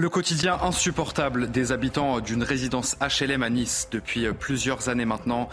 Le 0.00 0.08
quotidien 0.08 0.56
insupportable 0.62 1.50
des 1.50 1.72
habitants 1.72 2.20
d'une 2.20 2.44
résidence 2.44 2.96
HLM 3.00 3.42
à 3.42 3.50
Nice 3.50 3.88
depuis 3.90 4.28
plusieurs 4.32 4.88
années 4.88 5.04
maintenant. 5.04 5.48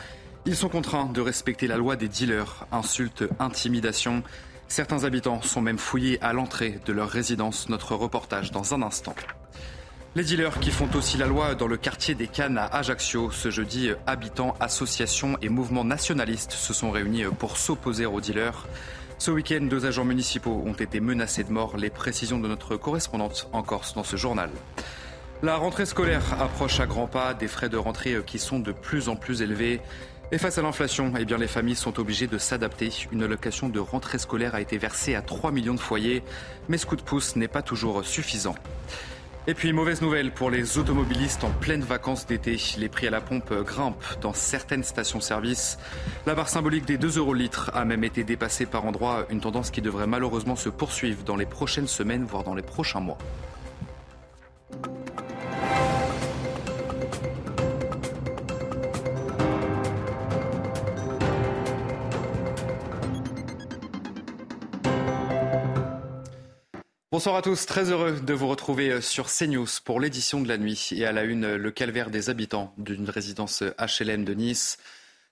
Ils 0.46 0.56
sont 0.56 0.70
contraints 0.70 1.08
de 1.08 1.20
respecter 1.20 1.66
la 1.66 1.78
loi 1.78 1.96
des 1.96 2.08
dealers, 2.08 2.68
insultes, 2.72 3.24
intimidations. 3.40 4.22
Certains 4.68 5.04
habitants 5.04 5.42
sont 5.42 5.62
même 5.62 5.80
fouillés 5.80 6.22
à 6.22 6.32
l'entrée 6.32 6.80
de 6.86 6.94
leur 6.94 7.10
résidence. 7.10 7.70
Notre 7.70 7.96
reportage 7.96 8.52
dans 8.52 8.76
un 8.76 8.84
instant. 8.84 9.16
Les 10.14 10.24
dealers 10.24 10.60
qui 10.60 10.70
font 10.70 10.90
aussi 10.94 11.18
la 11.18 11.26
loi 11.26 11.56
dans 11.56 11.68
le 11.68 11.78
quartier 11.78 12.14
des 12.14 12.28
Cannes 12.28 12.60
à 12.60 12.68
Ajaccio. 12.68 13.32
Ce 13.32 13.50
jeudi, 13.50 13.90
habitants, 14.06 14.56
associations 14.60 15.40
et 15.42 15.50
mouvements 15.50 15.84
nationalistes 15.84 16.52
se 16.52 16.72
sont 16.72 16.92
réunis 16.92 17.24
pour 17.40 17.58
s'opposer 17.58 18.06
aux 18.06 18.22
dealers. 18.22 18.68
Ce 19.18 19.32
week-end, 19.32 19.62
deux 19.62 19.86
agents 19.86 20.04
municipaux 20.04 20.62
ont 20.66 20.74
été 20.74 21.00
menacés 21.00 21.46
de 21.46 21.52
mort. 21.52 21.78
Les 21.78 21.90
précisions 21.90 22.38
de 22.38 22.48
notre 22.48 22.76
correspondante 22.76 23.48
en 23.54 23.64
Corse 23.64 23.94
dans 23.94 24.04
ce 24.04 24.18
journal. 24.18 24.50
La 25.42 25.56
rentrée 25.56 25.86
scolaire 25.86 26.42
approche 26.42 26.80
à 26.82 26.86
grands 26.86 27.08
pas, 27.08 27.34
des 27.34 27.48
frais 27.48 27.70
de 27.70 27.78
rentrée 27.78 28.18
qui 28.26 28.40
sont 28.40 28.60
de 28.60 28.74
plus 28.74 29.08
en 29.08 29.16
plus 29.16 29.42
élevés. 29.42 29.80
Et 30.32 30.38
face 30.38 30.58
à 30.58 30.62
l'inflation, 30.62 31.14
eh 31.18 31.24
les 31.24 31.48
familles 31.48 31.76
sont 31.76 31.98
obligées 32.00 32.28
de 32.28 32.38
s'adapter. 32.38 32.90
Une 33.12 33.24
allocation 33.24 33.70
de 33.70 33.80
rentrée 33.80 34.18
scolaire 34.18 34.54
a 34.54 34.62
été 34.62 34.78
versée 34.78 35.16
à 35.16 35.22
3 35.22 35.52
millions 35.52 35.76
de 35.76 35.80
foyers, 35.80 36.22
mais 36.68 36.78
ce 36.78 36.86
coup 36.86 36.98
de 36.98 37.02
pouce 37.02 37.36
n'est 37.36 37.48
pas 37.48 37.62
toujours 37.62 38.04
suffisant. 38.04 38.56
Et 39.48 39.54
puis, 39.54 39.74
mauvaise 39.74 40.02
nouvelle 40.02 40.32
pour 40.32 40.50
les 40.50 40.80
automobilistes 40.80 41.44
en 41.44 41.52
pleine 41.52 41.84
vacances 41.84 42.26
d'été. 42.26 42.58
Les 42.80 42.90
prix 42.90 43.06
à 43.06 43.12
la 43.12 43.22
pompe 43.22 43.54
grimpent 43.64 44.20
dans 44.20 44.34
certaines 44.34 44.84
stations-service. 44.84 45.78
La 46.26 46.34
barre 46.34 46.50
symbolique 46.50 46.86
des 46.86 46.98
2 46.98 47.20
euros 47.20 47.36
litre 47.36 47.70
a 47.76 47.86
même 47.86 48.04
été 48.04 48.24
dépassée 48.24 48.66
par 48.66 48.86
endroits, 48.86 49.28
une 49.30 49.42
tendance 49.42 49.70
qui 49.70 49.84
devrait 49.84 50.08
malheureusement 50.08 50.56
se 50.56 50.70
poursuivre 50.70 51.24
dans 51.24 51.36
les 51.36 51.46
prochaines 51.46 51.86
semaines, 51.86 52.26
voire 52.26 52.44
dans 52.44 52.56
les 52.56 52.64
prochains 52.64 53.02
mois. 53.02 53.20
Bonsoir 67.16 67.38
à 67.38 67.42
tous, 67.42 67.66
très 67.66 67.92
heureux 67.92 68.20
de 68.20 68.34
vous 68.34 68.50
retrouver 68.50 69.00
sur 69.00 69.28
CNews 69.28 69.70
pour 69.86 70.02
l'édition 70.02 70.42
de 70.42 70.50
la 70.50 70.58
nuit 70.58 70.90
et 70.92 71.06
à 71.06 71.14
la 71.14 71.24
une 71.24 71.56
le 71.56 71.72
calvaire 71.72 72.10
des 72.10 72.30
habitants 72.30 72.74
d'une 72.78 73.10
résidence 73.10 73.64
HLM 73.80 74.26
de 74.26 74.34
Nice. 74.34 74.78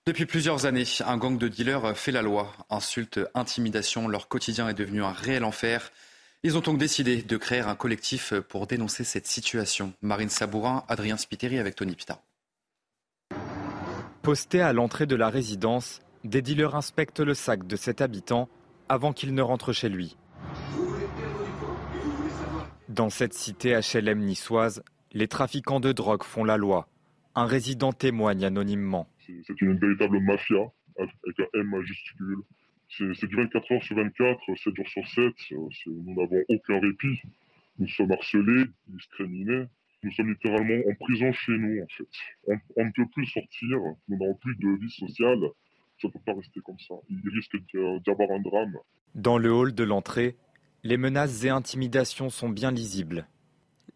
Depuis 0.06 0.24
plusieurs 0.24 0.64
années, 0.64 0.86
un 1.04 1.18
gang 1.18 1.36
de 1.36 1.46
dealers 1.46 1.94
fait 1.94 2.10
la 2.10 2.22
loi, 2.22 2.54
insultes, 2.70 3.20
intimidation, 3.34 4.08
leur 4.08 4.28
quotidien 4.28 4.66
est 4.70 4.72
devenu 4.72 5.04
un 5.04 5.12
réel 5.12 5.44
enfer. 5.44 5.92
Ils 6.42 6.56
ont 6.56 6.62
donc 6.62 6.78
décidé 6.78 7.20
de 7.20 7.36
créer 7.36 7.60
un 7.60 7.74
collectif 7.74 8.32
pour 8.48 8.66
dénoncer 8.66 9.04
cette 9.04 9.26
situation. 9.26 9.92
Marine 10.00 10.30
Sabourin, 10.30 10.84
Adrien 10.88 11.18
Spiteri 11.18 11.58
avec 11.58 11.76
Tony 11.76 11.96
Pita. 11.96 12.22
Postés 14.22 14.62
à 14.62 14.72
l'entrée 14.72 15.04
de 15.04 15.16
la 15.16 15.28
résidence, 15.28 16.00
des 16.24 16.40
dealers 16.40 16.76
inspectent 16.76 17.20
le 17.20 17.34
sac 17.34 17.66
de 17.66 17.76
cet 17.76 18.00
habitant 18.00 18.48
avant 18.88 19.12
qu'il 19.12 19.34
ne 19.34 19.42
rentre 19.42 19.74
chez 19.74 19.90
lui. 19.90 20.16
Dans 22.94 23.10
cette 23.10 23.34
cité 23.34 23.74
HLM 23.74 24.20
niçoise, 24.20 24.84
les 25.10 25.26
trafiquants 25.26 25.80
de 25.80 25.90
drogue 25.90 26.22
font 26.22 26.44
la 26.44 26.56
loi. 26.56 26.86
Un 27.34 27.44
résident 27.44 27.92
témoigne 27.92 28.44
anonymement. 28.44 29.08
C'est 29.26 29.60
une 29.62 29.76
véritable 29.76 30.20
mafia 30.20 30.70
avec 30.96 31.40
un 31.40 31.58
M 31.58 31.70
majuscule. 31.70 32.36
C'est 32.88 33.26
du 33.26 33.34
24 33.34 33.72
heures 33.72 33.82
sur 33.82 33.96
24, 33.96 34.40
7 34.46 34.76
jours 34.76 34.86
sur 34.86 35.08
7. 35.08 35.34
Nous 35.86 36.14
n'avons 36.14 36.44
aucun 36.48 36.78
répit. 36.78 37.20
Nous 37.80 37.88
sommes 37.88 38.12
harcelés, 38.12 38.66
discriminés. 38.86 39.64
Nous 40.04 40.12
sommes 40.12 40.28
littéralement 40.28 40.80
en 40.88 40.94
prison 41.00 41.32
chez 41.32 41.58
nous, 41.58 41.82
en 41.82 41.86
fait. 41.88 42.60
On, 42.76 42.84
ne 42.84 42.92
peut 42.92 43.08
plus 43.12 43.26
sortir. 43.26 43.76
Nous 44.06 44.18
n'avons 44.18 44.34
plus 44.34 44.54
de 44.54 44.68
vie 44.80 44.90
sociale. 44.90 45.40
Ça 46.00 46.06
ne 46.06 46.12
peut 46.12 46.20
pas 46.24 46.34
rester 46.34 46.60
comme 46.64 46.78
ça. 46.78 46.94
Il 47.10 47.28
risque 47.28 47.56
d'y 47.56 48.10
avoir 48.10 48.30
un 48.30 48.40
drame. 48.40 48.76
Dans 49.16 49.38
le 49.38 49.52
hall 49.52 49.74
de 49.74 49.82
l'entrée, 49.82 50.36
les 50.84 50.98
menaces 50.98 51.44
et 51.44 51.48
intimidations 51.48 52.28
sont 52.28 52.50
bien 52.50 52.70
lisibles. 52.70 53.26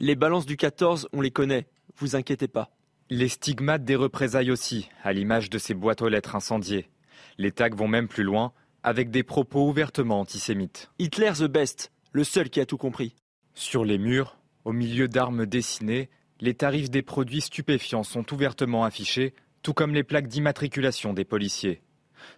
Les 0.01 0.17
balances 0.17 0.47
du 0.47 0.57
14, 0.57 1.09
on 1.13 1.21
les 1.21 1.31
connaît, 1.31 1.67
vous 1.99 2.17
inquiétez 2.17 2.49
pas. 2.49 2.71
Les 3.11 3.29
stigmates 3.29 3.85
des 3.85 3.95
représailles 3.95 4.51
aussi, 4.51 4.89
à 5.03 5.13
l'image 5.13 5.51
de 5.51 5.59
ces 5.59 5.75
boîtes 5.75 6.01
aux 6.01 6.09
lettres 6.09 6.35
incendiées. 6.35 6.89
Les 7.37 7.53
tags 7.53 7.69
vont 7.69 7.89
même 7.89 8.09
plus 8.09 8.23
loin, 8.25 8.53
avec 8.83 9.11
des 9.11 9.23
propos 9.23 9.69
ouvertement 9.69 10.21
antisémites. 10.21 10.91
Hitler 10.99 11.33
the 11.39 11.45
best, 11.45 11.93
le 12.13 12.25
seul 12.25 12.49
qui 12.49 12.61
a 12.61 12.67
tout 12.67 12.79
compris. 12.79 13.15
Sur 13.55 13.85
les 13.85 13.99
murs, 13.99 14.39
au 14.65 14.73
milieu 14.73 15.09
d'armes 15.09 15.45
dessinées, 15.45 16.09
les 16.41 16.55
tarifs 16.55 16.91
des 16.91 17.03
produits 17.03 17.43
stupéfiants 17.43 18.03
sont 18.03 18.33
ouvertement 18.33 18.85
affichés, 18.85 19.35
tout 19.63 19.75
comme 19.75 19.93
les 19.93 20.05
plaques 20.05 20.29
d'immatriculation 20.29 21.13
des 21.13 21.25
policiers. 21.25 21.83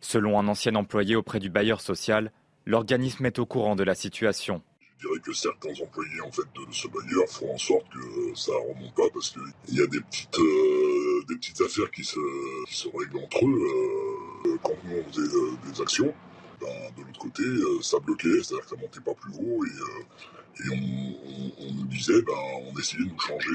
Selon 0.00 0.41
un 0.41 0.49
ancien 0.49 0.75
employé 0.75 1.15
auprès 1.15 1.39
du 1.39 1.50
bailleur 1.50 1.81
social, 1.81 2.33
L'organisme 2.66 3.26
est 3.26 3.38
au 3.38 3.47
courant 3.47 3.76
de 3.76 3.82
la 3.82 3.94
situation. 3.94 4.62
Je 4.98 5.06
dirais 5.06 5.21
que 5.21 5.32
certains 5.32 5.72
employés 5.82 6.21
en 6.21 6.31
fait, 6.31 6.43
de 6.43 6.72
ce 6.72 6.87
bailleur 6.88 7.26
font 7.28 7.54
en 7.54 7.59
sorte 7.59 7.88
que 7.88 8.38
ça 8.38 8.53
ne 8.53 8.75
remonte 8.75 8.94
pas 8.94 9.09
parce 9.15 9.31
qu'il 9.31 9.78
y 9.78 9.81
a 9.81 9.87
des 9.87 10.00
petites, 10.00 10.38
euh, 10.38 11.25
des 11.26 11.37
petites 11.37 11.60
affaires 11.62 11.91
qui 11.91 12.04
se, 12.04 12.21
qui 12.66 12.75
se 12.75 12.88
règlent 12.88 13.19
entre 13.25 13.47
eux. 13.47 14.47
Euh, 14.47 14.59
quand 14.62 14.76
nous 14.84 14.98
on 14.98 15.12
faisait 15.12 15.34
euh, 15.34 15.72
des 15.72 15.81
actions, 15.81 16.12
ben, 16.60 16.69
de 16.98 17.03
l'autre 17.03 17.19
côté, 17.19 17.43
ça 17.81 17.98
bloquait, 17.98 18.43
c'est-à-dire 18.43 18.65
que 18.65 18.71
ça 18.71 18.77
montait 18.77 19.00
pas 19.00 19.15
plus 19.15 19.32
haut 19.41 19.65
et, 19.65 20.62
et 20.62 20.71
on, 20.71 21.66
on, 21.66 21.75
nous 21.75 21.87
disait, 21.87 22.21
ben, 22.21 22.34
on 22.71 22.78
essayait 22.78 23.04
de 23.04 23.09
nous 23.09 23.19
changer 23.19 23.50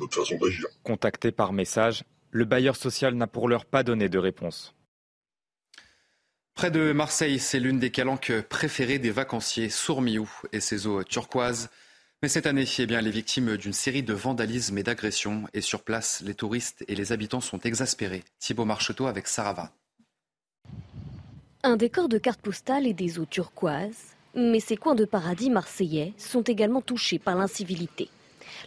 notre 0.00 0.14
façon 0.14 0.38
d'agir. 0.38 0.66
Contacté 0.84 1.32
par 1.32 1.52
message, 1.52 2.04
le 2.30 2.46
bailleur 2.46 2.76
social 2.76 3.14
n'a 3.14 3.26
pour 3.26 3.46
l'heure 3.46 3.66
pas 3.66 3.82
donné 3.82 4.08
de 4.08 4.18
réponse. 4.18 4.74
Près 6.54 6.70
de 6.70 6.92
Marseille, 6.92 7.40
c'est 7.40 7.58
l'une 7.58 7.80
des 7.80 7.90
calanques 7.90 8.32
préférées 8.48 9.00
des 9.00 9.10
vacanciers, 9.10 9.68
Sourmiou 9.70 10.30
et 10.52 10.60
ses 10.60 10.86
eaux 10.86 11.02
turquoises. 11.02 11.68
Mais 12.22 12.28
cette 12.28 12.46
année, 12.46 12.64
eh 12.78 12.86
bien, 12.86 13.00
elle 13.00 13.08
est 13.08 13.10
victime 13.10 13.56
d'une 13.56 13.72
série 13.72 14.04
de 14.04 14.14
vandalismes 14.14 14.78
et 14.78 14.84
d'agressions. 14.84 15.44
Et 15.52 15.60
sur 15.60 15.82
place, 15.82 16.22
les 16.24 16.34
touristes 16.34 16.84
et 16.86 16.94
les 16.94 17.10
habitants 17.10 17.40
sont 17.40 17.58
exaspérés. 17.58 18.22
Thibaut 18.38 18.64
Marcheteau 18.64 19.06
avec 19.06 19.26
Sarava. 19.26 19.72
Un 21.64 21.76
décor 21.76 22.08
de 22.08 22.18
cartes 22.18 22.40
postales 22.40 22.86
et 22.86 22.94
des 22.94 23.18
eaux 23.18 23.26
turquoises. 23.26 24.14
Mais 24.36 24.60
ces 24.60 24.76
coins 24.76 24.94
de 24.94 25.04
paradis 25.04 25.50
marseillais 25.50 26.14
sont 26.18 26.42
également 26.42 26.82
touchés 26.82 27.18
par 27.18 27.34
l'incivilité. 27.34 28.08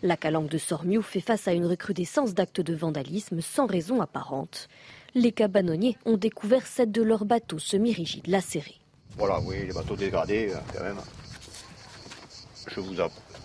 La 0.03 0.17
calanque 0.17 0.49
de 0.49 0.57
Sormiou 0.57 1.01
fait 1.01 1.21
face 1.21 1.47
à 1.47 1.53
une 1.53 1.65
recrudescence 1.65 2.33
d'actes 2.33 2.61
de 2.61 2.75
vandalisme 2.75 3.39
sans 3.39 3.65
raison 3.65 4.01
apparente 4.01 4.67
les 5.15 5.31
cabanonniers 5.31 5.97
ont 6.05 6.17
découvert 6.17 6.65
sept 6.65 6.91
de 6.91 7.01
leurs 7.01 7.25
bateaux 7.25 7.59
semi-rigides 7.59 8.27
lacérés. 8.27 8.79
Voilà, 9.17 9.39
oui, 9.39 9.65
les 9.65 9.73
bateaux 9.73 9.95
dégradés, 9.95 10.51
euh, 10.51 10.57
quand 10.73 10.83
même. 10.83 10.97
Je 12.67 12.79
vous, 12.79 12.93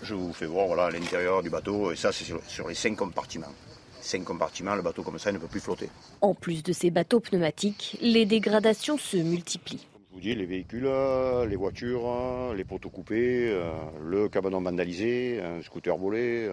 je 0.03 0.15
vous 0.15 0.33
fais 0.33 0.47
voir 0.47 0.67
voilà, 0.67 0.91
l'intérieur 0.91 1.43
du 1.43 1.49
bateau, 1.49 1.93
et 1.93 1.97
ça, 1.97 2.13
c'est 2.13 2.25
sur, 2.47 2.69
les 2.69 2.75
cinq 2.75 2.97
compartiments. 2.97 3.53
Cinq 4.01 4.25
compartiments, 4.25 4.75
le 4.75 4.83
bateau 4.83 5.03
comme 5.03 5.19
ça 5.19 5.31
il 5.31 5.35
ne 5.35 5.39
peut 5.39 5.47
plus 5.47 5.61
flotter. 5.61 5.89
En 6.21 6.35
plus 6.35 6.63
de 6.63 6.73
ces 6.73 6.91
bateaux 6.91 7.21
pneumatiques, 7.21 7.97
les 8.03 8.27
dégradations 8.27 8.99
se 8.99 9.17
multiplient. 9.17 9.87
Je 10.11 10.15
vous 10.15 10.21
dis, 10.21 10.35
les 10.35 10.45
véhicules, 10.45 10.87
euh, 10.87 11.47
les 11.47 11.57
voitures, 11.57 12.03
euh, 12.05 12.55
les 12.55 12.65
poteaux 12.65 12.91
coupés, 12.91 13.57
le 14.03 14.29
cabanon 14.29 14.61
vandalisé, 14.61 15.41
un 15.41 15.63
scooter 15.63 15.97
volé. 15.97 16.51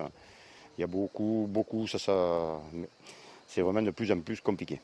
Il 0.78 0.82
y 0.82 0.84
a 0.84 0.88
beaucoup, 0.88 1.48
beaucoup, 1.50 1.88
ça, 1.88 2.00
ça. 2.00 2.62
C'est 3.48 3.62
vraiment 3.62 3.82
de 3.82 3.92
plus 3.92 4.10
en 4.12 4.22
plus 4.22 4.40
compliqué. 4.40 4.80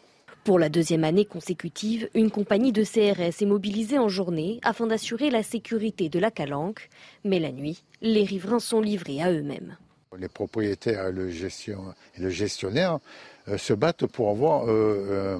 Pour 0.45 0.59
la 0.59 0.69
deuxième 0.69 1.03
année 1.03 1.25
consécutive, 1.25 2.07
une 2.13 2.29
compagnie 2.29 2.71
de 2.71 2.83
CRS 2.83 3.41
est 3.41 3.47
mobilisée 3.47 3.97
en 3.97 4.09
journée 4.09 4.59
afin 4.61 4.85
d'assurer 4.85 5.31
la 5.31 5.41
sécurité 5.41 6.07
de 6.07 6.19
la 6.19 6.29
calanque. 6.29 6.87
Mais 7.23 7.39
la 7.39 7.51
nuit, 7.51 7.83
les 8.01 8.23
riverains 8.23 8.59
sont 8.59 8.79
livrés 8.79 9.23
à 9.23 9.31
eux-mêmes. 9.31 9.75
Les 10.19 10.27
propriétaires 10.27 11.07
et 11.07 11.11
le, 11.11 12.29
gestionnaire 12.29 12.99
euh, 13.47 13.57
se 13.57 13.73
battent 13.73 14.05
pour 14.05 14.29
avoir 14.29 14.69
euh, 14.69 15.39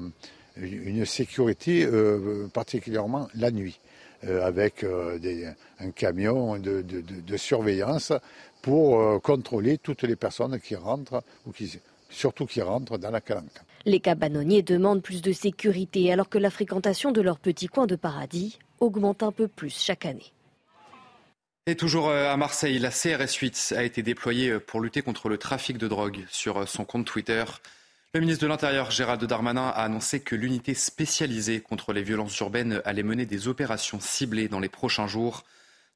une 0.60 1.06
sécurité 1.06 1.86
particulièrement 2.52 3.28
la 3.36 3.52
nuit. 3.52 3.78
avec 4.24 4.84
un 5.78 5.90
camion 5.92 6.58
de, 6.58 7.36
surveillance 7.36 8.12
pour 8.60 9.22
contrôler 9.22 9.78
toutes 9.78 10.02
les 10.02 10.16
personnes 10.16 10.58
qui 10.58 10.74
rentrent 10.74 11.22
ou 11.46 11.52
qui, 11.52 11.78
surtout 12.08 12.46
qui 12.46 12.62
rentrent 12.62 12.98
dans 12.98 13.10
la 13.10 13.20
calanque. 13.20 13.50
Les 13.84 14.00
cabanonniers 14.00 14.62
demandent 14.62 15.02
plus 15.02 15.22
de 15.22 15.32
sécurité 15.32 16.12
alors 16.12 16.28
que 16.28 16.38
la 16.38 16.50
fréquentation 16.50 17.12
de 17.12 17.20
leur 17.20 17.38
petit 17.38 17.68
coin 17.68 17.86
de 17.86 17.96
paradis 17.96 18.58
augmente 18.80 19.22
un 19.22 19.32
peu 19.32 19.48
plus 19.48 19.76
chaque 19.76 20.06
année. 20.06 20.32
Et 21.68 21.74
toujours 21.74 22.08
euh, 22.08 22.32
à 22.32 22.36
Marseille, 22.36 22.78
la 22.78 22.90
CRS 22.90 23.34
8 23.40 23.74
a 23.76 23.82
été 23.82 24.02
déployée 24.02 24.50
euh, 24.50 24.60
pour 24.60 24.80
lutter 24.80 25.02
contre 25.02 25.28
le 25.28 25.36
trafic 25.36 25.78
de 25.78 25.88
drogue 25.88 26.24
sur 26.30 26.58
euh, 26.58 26.66
son 26.66 26.84
compte 26.84 27.06
Twitter. 27.06 27.44
Le 28.14 28.20
ministre 28.20 28.42
de 28.42 28.46
l'Intérieur, 28.48 28.92
Gérald 28.92 29.24
Darmanin, 29.24 29.66
a 29.66 29.82
annoncé 29.82 30.20
que 30.20 30.36
l'unité 30.36 30.74
spécialisée 30.74 31.60
contre 31.60 31.92
les 31.92 32.04
violences 32.04 32.38
urbaines 32.38 32.80
allait 32.84 33.02
mener 33.02 33.26
des 33.26 33.48
opérations 33.48 33.98
ciblées 33.98 34.46
dans 34.46 34.60
les 34.60 34.68
prochains 34.68 35.08
jours. 35.08 35.42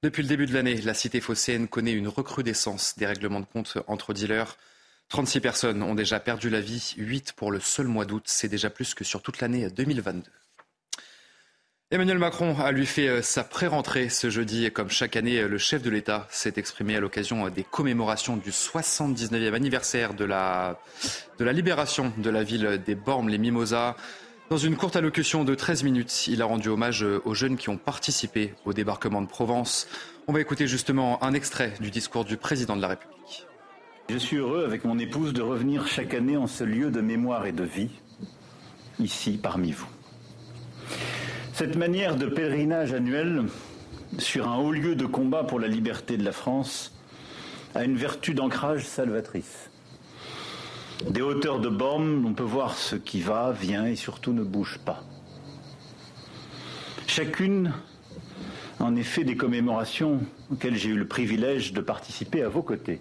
Depuis 0.03 0.23
le 0.23 0.29
début 0.29 0.47
de 0.47 0.55
l'année, 0.55 0.75
la 0.81 0.93
cité 0.93 1.21
phocéenne 1.21 1.69
connaît 1.69 1.93
une 1.93 2.09
recrudescence 2.09 2.99
des 2.99 3.07
règlements 3.07 3.41
de 3.41 3.47
compte 3.47 3.79
entre 3.87 4.12
dealers. 4.12 4.57
36 5.11 5.41
personnes 5.41 5.83
ont 5.83 5.97
déjà 5.97 6.21
perdu 6.21 6.51
la 6.51 6.61
vie, 6.61 6.95
8 6.97 7.33
pour 7.33 7.51
le 7.51 7.59
seul 7.59 7.89
mois 7.89 8.05
d'août. 8.05 8.23
C'est 8.27 8.49
déjà 8.49 8.71
plus 8.71 8.95
que 8.95 9.03
sur 9.03 9.23
toute 9.23 9.41
l'année 9.41 9.69
2022. 9.69 10.23
Emmanuel 11.91 12.19
Macron 12.19 12.57
a 12.61 12.71
lui 12.71 12.87
fait 12.87 13.09
euh, 13.09 13.21
sa 13.21 13.43
pré-rentrée 13.43 14.09
ce 14.09 14.31
jeudi. 14.31 14.71
Comme 14.71 14.89
chaque 14.89 15.17
année, 15.17 15.43
le 15.43 15.59
chef 15.59 15.83
de 15.83 15.91
l'État 15.91 16.29
s'est 16.31 16.53
exprimé 16.57 16.95
à 16.95 17.01
l'occasion 17.01 17.49
des 17.49 17.65
commémorations 17.65 18.37
du 18.37 18.51
79e 18.51 19.53
anniversaire 19.53 20.15
de 20.15 20.25
la, 20.25 20.81
de 21.41 21.45
la 21.45 21.53
libération 21.53 22.12
de 22.17 22.31
la 22.31 22.45
ville 22.45 22.81
des 22.87 22.95
Bormes, 22.95 23.29
les 23.29 23.39
Mimosas. 23.39 23.97
Dans 24.49 24.59
une 24.59 24.77
courte 24.77 24.95
allocution 24.95 25.43
de 25.43 25.57
13 25.57 25.83
minutes, 25.83 26.29
il 26.29 26.41
a 26.41 26.45
rendu 26.45 26.69
hommage 26.69 27.03
aux 27.03 27.35
jeunes 27.35 27.57
qui 27.57 27.69
ont 27.69 27.79
participé 27.79 28.55
au 28.65 28.73
débarquement 28.73 29.23
de 29.23 29.27
Provence. 29.27 29.89
On 30.29 30.33
va 30.33 30.41
écouter 30.41 30.69
justement 30.69 31.21
un 31.25 31.35
extrait 31.35 31.75
du 31.81 31.91
discours 31.91 32.25
du 32.25 32.37
président 32.37 32.77
de 32.77 32.83
la 32.83 32.89
République. 32.89 33.50
Je 34.12 34.19
suis 34.19 34.39
heureux 34.39 34.65
avec 34.65 34.85
mon 34.85 34.99
épouse 34.99 35.33
de 35.33 35.41
revenir 35.41 35.87
chaque 35.87 36.15
année 36.15 36.37
en 36.37 36.49
ce 36.49 36.65
lieu 36.65 36.91
de 36.91 37.01
mémoire 37.01 37.47
et 37.47 37.53
de 37.53 37.62
vie, 37.62 37.91
ici 38.99 39.39
parmi 39.41 39.71
vous. 39.71 39.87
Cette 41.53 41.77
manière 41.77 42.17
de 42.17 42.27
pèlerinage 42.27 42.93
annuel 42.93 43.45
sur 44.19 44.49
un 44.49 44.57
haut 44.57 44.73
lieu 44.73 44.97
de 44.97 45.07
combat 45.07 45.45
pour 45.45 45.61
la 45.61 45.69
liberté 45.69 46.17
de 46.17 46.25
la 46.25 46.33
France 46.33 46.93
a 47.77 47.85
une 47.85 47.95
vertu 47.95 48.35
d'ancrage 48.35 48.85
salvatrice. 48.85 49.71
Des 51.09 51.23
hauteurs 51.23 51.61
de 51.61 51.69
bornes, 51.69 52.25
on 52.27 52.35
peut 52.35 52.43
voir 52.43 52.75
ce 52.75 52.97
qui 52.97 53.21
va, 53.21 53.53
vient 53.53 53.87
et 53.87 53.95
surtout 53.95 54.33
ne 54.33 54.43
bouge 54.43 54.81
pas. 54.85 55.05
Chacune, 57.07 57.73
en 58.81 58.97
effet, 58.97 59.23
des 59.23 59.37
commémorations 59.37 60.19
auxquelles 60.51 60.75
j'ai 60.75 60.89
eu 60.89 60.97
le 60.97 61.07
privilège 61.07 61.73
de 61.73 61.81
participer 61.81 62.43
à 62.43 62.49
vos 62.49 62.62
côtés 62.62 63.01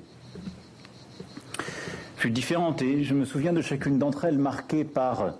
fut 2.19 2.31
différente 2.31 2.81
et 2.81 3.05
je 3.05 3.13
me 3.13 3.23
souviens 3.23 3.53
de 3.53 3.61
chacune 3.61 3.97
d'entre 3.97 4.25
elles 4.25 4.37
marquée 4.37 4.83
par 4.83 5.35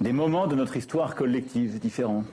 des 0.00 0.12
moments 0.12 0.46
de 0.46 0.54
notre 0.54 0.78
histoire 0.78 1.14
collective 1.14 1.78
différents. 1.78 2.24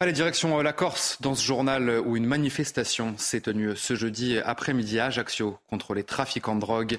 Allez, 0.00 0.12
direction 0.12 0.58
euh, 0.58 0.62
la 0.62 0.72
Corse, 0.72 1.18
dans 1.20 1.34
ce 1.34 1.44
journal 1.44 2.00
où 2.06 2.16
une 2.16 2.24
manifestation 2.24 3.14
s'est 3.18 3.42
tenue 3.42 3.76
ce 3.76 3.94
jeudi 3.94 4.38
après-midi 4.38 4.98
à 4.98 5.06
Ajaccio 5.06 5.58
contre 5.68 5.92
les 5.92 6.04
trafiquants 6.04 6.54
de 6.54 6.60
drogue. 6.60 6.98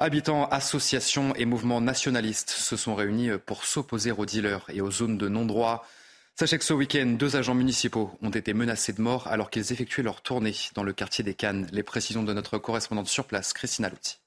Habitants, 0.00 0.48
associations 0.48 1.36
et 1.36 1.44
mouvements 1.44 1.80
nationalistes 1.80 2.50
se 2.50 2.76
sont 2.76 2.96
réunis 2.96 3.30
pour 3.46 3.64
s'opposer 3.64 4.10
aux 4.10 4.26
dealers 4.26 4.66
et 4.70 4.80
aux 4.80 4.90
zones 4.90 5.18
de 5.18 5.28
non-droit. 5.28 5.86
Sachez 6.34 6.58
que 6.58 6.64
ce 6.64 6.74
week-end, 6.74 7.14
deux 7.16 7.36
agents 7.36 7.54
municipaux 7.54 8.10
ont 8.22 8.30
été 8.30 8.52
menacés 8.54 8.92
de 8.92 9.00
mort 9.00 9.28
alors 9.28 9.50
qu'ils 9.50 9.72
effectuaient 9.72 10.02
leur 10.02 10.20
tournée 10.20 10.56
dans 10.74 10.82
le 10.82 10.92
quartier 10.92 11.22
des 11.22 11.34
Cannes. 11.34 11.68
Les 11.70 11.84
précisions 11.84 12.24
de 12.24 12.32
notre 12.32 12.58
correspondante 12.58 13.06
sur 13.06 13.26
place, 13.26 13.52
Christina 13.52 13.88
Louti. 13.88 14.18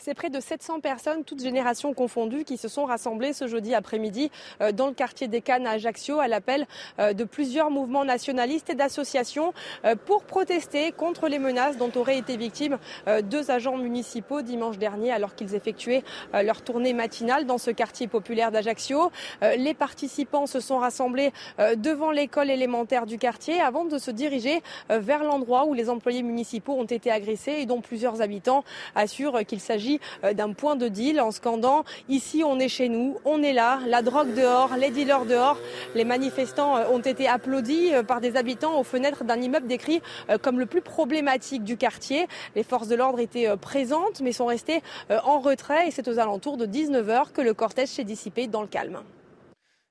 C'est 0.00 0.14
près 0.14 0.30
de 0.30 0.38
700 0.38 0.78
personnes, 0.78 1.24
toutes 1.24 1.42
générations 1.42 1.92
confondues, 1.92 2.44
qui 2.44 2.56
se 2.56 2.68
sont 2.68 2.84
rassemblées 2.84 3.32
ce 3.32 3.48
jeudi 3.48 3.74
après-midi 3.74 4.30
euh, 4.60 4.70
dans 4.70 4.86
le 4.86 4.92
quartier 4.92 5.26
des 5.26 5.40
Cannes 5.40 5.66
à 5.66 5.72
Ajaccio 5.72 6.20
à 6.20 6.28
l'appel 6.28 6.68
euh, 7.00 7.12
de 7.12 7.24
plusieurs 7.24 7.68
mouvements 7.68 8.04
nationalistes 8.04 8.70
et 8.70 8.76
d'associations 8.76 9.52
euh, 9.84 9.96
pour 9.96 10.22
protester 10.22 10.92
contre 10.92 11.26
les 11.26 11.40
menaces 11.40 11.78
dont 11.78 11.90
auraient 11.96 12.18
été 12.18 12.36
victimes 12.36 12.78
deux 13.24 13.50
agents 13.50 13.76
municipaux 13.76 14.42
dimanche 14.42 14.78
dernier 14.78 15.10
alors 15.10 15.34
qu'ils 15.34 15.54
effectuaient 15.54 16.04
leur 16.32 16.62
tournée 16.62 16.92
matinale 16.92 17.46
dans 17.46 17.58
ce 17.58 17.70
quartier 17.70 18.06
populaire 18.06 18.52
d'Ajaccio. 18.52 19.10
Les 19.42 19.74
participants 19.74 20.46
se 20.46 20.60
sont 20.60 20.78
rassemblés 20.78 21.32
devant 21.76 22.10
l'école 22.10 22.50
élémentaire 22.50 23.06
du 23.06 23.18
quartier 23.18 23.60
avant 23.60 23.84
de 23.84 23.98
se 23.98 24.10
diriger 24.10 24.62
vers 24.88 25.24
l'endroit 25.24 25.64
où 25.64 25.74
les 25.74 25.88
employés 25.88 26.22
municipaux 26.22 26.74
ont 26.74 26.84
été 26.84 27.10
agressés 27.10 27.56
et 27.58 27.66
dont 27.66 27.80
plusieurs 27.80 28.20
habitants 28.20 28.64
assurent 28.94 29.44
qu'il 29.46 29.60
s'agit 29.60 29.87
euh, 30.24 30.32
d'un 30.34 30.52
point 30.52 30.76
de 30.76 30.88
deal 30.88 31.20
en 31.20 31.30
scandant 31.30 31.84
ici 32.08 32.42
on 32.44 32.58
est 32.58 32.68
chez 32.68 32.88
nous, 32.88 33.16
on 33.24 33.42
est 33.42 33.52
là, 33.52 33.80
la 33.86 34.02
drogue 34.02 34.34
dehors, 34.34 34.76
les 34.76 34.90
dealers 34.90 35.24
dehors. 35.24 35.58
Les 35.94 36.04
manifestants 36.04 36.76
euh, 36.76 36.88
ont 36.90 37.00
été 37.00 37.28
applaudis 37.28 37.94
euh, 37.94 38.02
par 38.02 38.20
des 38.20 38.36
habitants 38.36 38.78
aux 38.78 38.84
fenêtres 38.84 39.24
d'un 39.24 39.40
immeuble 39.40 39.66
décrit 39.66 40.00
comme 40.42 40.58
le 40.58 40.66
plus 40.66 40.80
problématique 40.80 41.64
du 41.64 41.76
quartier. 41.76 42.26
Les 42.54 42.62
forces 42.62 42.88
de 42.88 42.94
l'ordre 42.94 43.20
étaient 43.20 43.56
présentes 43.56 44.20
mais 44.20 44.32
sont 44.32 44.46
restées 44.46 44.82
en 45.10 45.40
retrait 45.40 45.88
et 45.88 45.90
c'est 45.90 46.08
aux 46.08 46.18
alentours 46.18 46.56
de 46.56 46.66
19h 46.66 47.32
que 47.32 47.40
le 47.40 47.54
cortège 47.54 47.88
s'est 47.88 48.04
dissipé 48.04 48.46
dans 48.46 48.62
le 48.62 48.68
calme. 48.68 49.00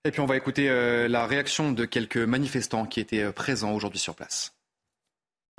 Et 0.05 0.11
puis 0.11 0.21
on 0.21 0.25
va 0.25 0.37
écouter 0.37 0.67
la 1.07 1.25
réaction 1.25 1.71
de 1.71 1.85
quelques 1.85 2.17
manifestants 2.17 2.85
qui 2.85 2.99
étaient 2.99 3.31
présents 3.31 3.73
aujourd'hui 3.73 3.99
sur 3.99 4.15
place. 4.15 4.53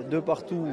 De 0.09 0.19
partout, 0.19 0.67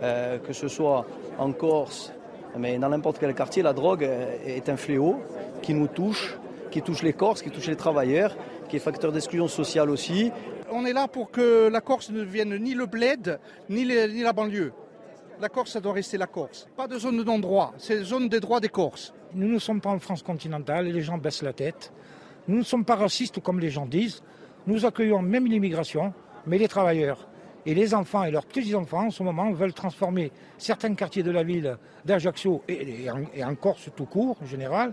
que 0.00 0.52
ce 0.52 0.68
soit 0.68 1.06
en 1.38 1.52
Corse, 1.52 2.12
mais 2.58 2.78
dans 2.78 2.88
n'importe 2.88 3.18
quel 3.18 3.34
quartier, 3.34 3.62
la 3.62 3.72
drogue 3.72 4.08
est 4.46 4.68
un 4.68 4.76
fléau 4.76 5.20
qui 5.62 5.74
nous 5.74 5.88
touche, 5.88 6.36
qui 6.70 6.82
touche 6.82 7.02
les 7.02 7.12
Corses, 7.12 7.42
qui 7.42 7.50
touche 7.50 7.66
les 7.66 7.76
travailleurs, 7.76 8.36
qui 8.68 8.76
est 8.76 8.80
facteur 8.80 9.12
d'exclusion 9.12 9.48
sociale 9.48 9.90
aussi. 9.90 10.30
On 10.70 10.84
est 10.84 10.92
là 10.92 11.08
pour 11.08 11.30
que 11.30 11.68
la 11.68 11.80
Corse 11.80 12.10
ne 12.10 12.20
devienne 12.20 12.56
ni 12.56 12.74
le 12.74 12.86
bled, 12.86 13.38
ni, 13.68 13.84
la 13.84 14.32
banlieue. 14.32 14.72
La 15.40 15.48
Corse, 15.48 15.72
ça 15.72 15.80
doit 15.80 15.92
rester 15.92 16.18
la 16.18 16.26
Corse. 16.26 16.68
Pas 16.76 16.88
de 16.88 16.98
zone 16.98 17.18
de 17.18 17.24
non-droit, 17.24 17.74
c'est 17.78 18.02
zone 18.02 18.28
des 18.28 18.40
droits 18.40 18.60
des 18.60 18.68
Corses. 18.68 19.12
Nous 19.34 19.48
ne 19.48 19.58
sommes 19.58 19.80
pas 19.80 19.90
en 19.90 19.98
France 19.98 20.22
continentale 20.22 20.88
et 20.88 20.92
les 20.92 21.02
gens 21.02 21.18
baissent 21.18 21.42
la 21.42 21.52
tête. 21.52 21.92
Nous 22.48 22.58
ne 22.58 22.62
sommes 22.62 22.84
pas 22.84 22.96
racistes 22.96 23.40
comme 23.40 23.60
les 23.60 23.70
gens 23.70 23.86
disent. 23.86 24.22
Nous 24.66 24.84
accueillons 24.84 25.22
même 25.22 25.46
l'immigration, 25.46 26.12
mais 26.46 26.58
les 26.58 26.68
travailleurs. 26.68 27.28
Et 27.64 27.74
les 27.74 27.94
enfants 27.94 28.24
et 28.24 28.30
leurs 28.30 28.46
petits-enfants, 28.46 29.06
en 29.06 29.10
ce 29.10 29.22
moment, 29.22 29.52
veulent 29.52 29.72
transformer 29.72 30.32
certains 30.58 30.94
quartiers 30.94 31.22
de 31.22 31.30
la 31.30 31.44
ville 31.44 31.76
d'Ajaccio 32.04 32.62
et, 32.68 33.08
en, 33.10 33.54
Corse 33.54 33.88
tout 33.94 34.06
court, 34.06 34.36
en 34.42 34.46
général, 34.46 34.92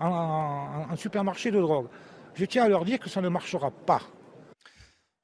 en, 0.00 0.94
supermarché 0.96 1.50
de 1.50 1.60
drogue. 1.60 1.86
Je 2.34 2.44
tiens 2.44 2.64
à 2.64 2.68
leur 2.68 2.84
dire 2.84 2.98
que 2.98 3.08
ça 3.08 3.20
ne 3.20 3.28
marchera 3.28 3.70
pas. 3.70 4.02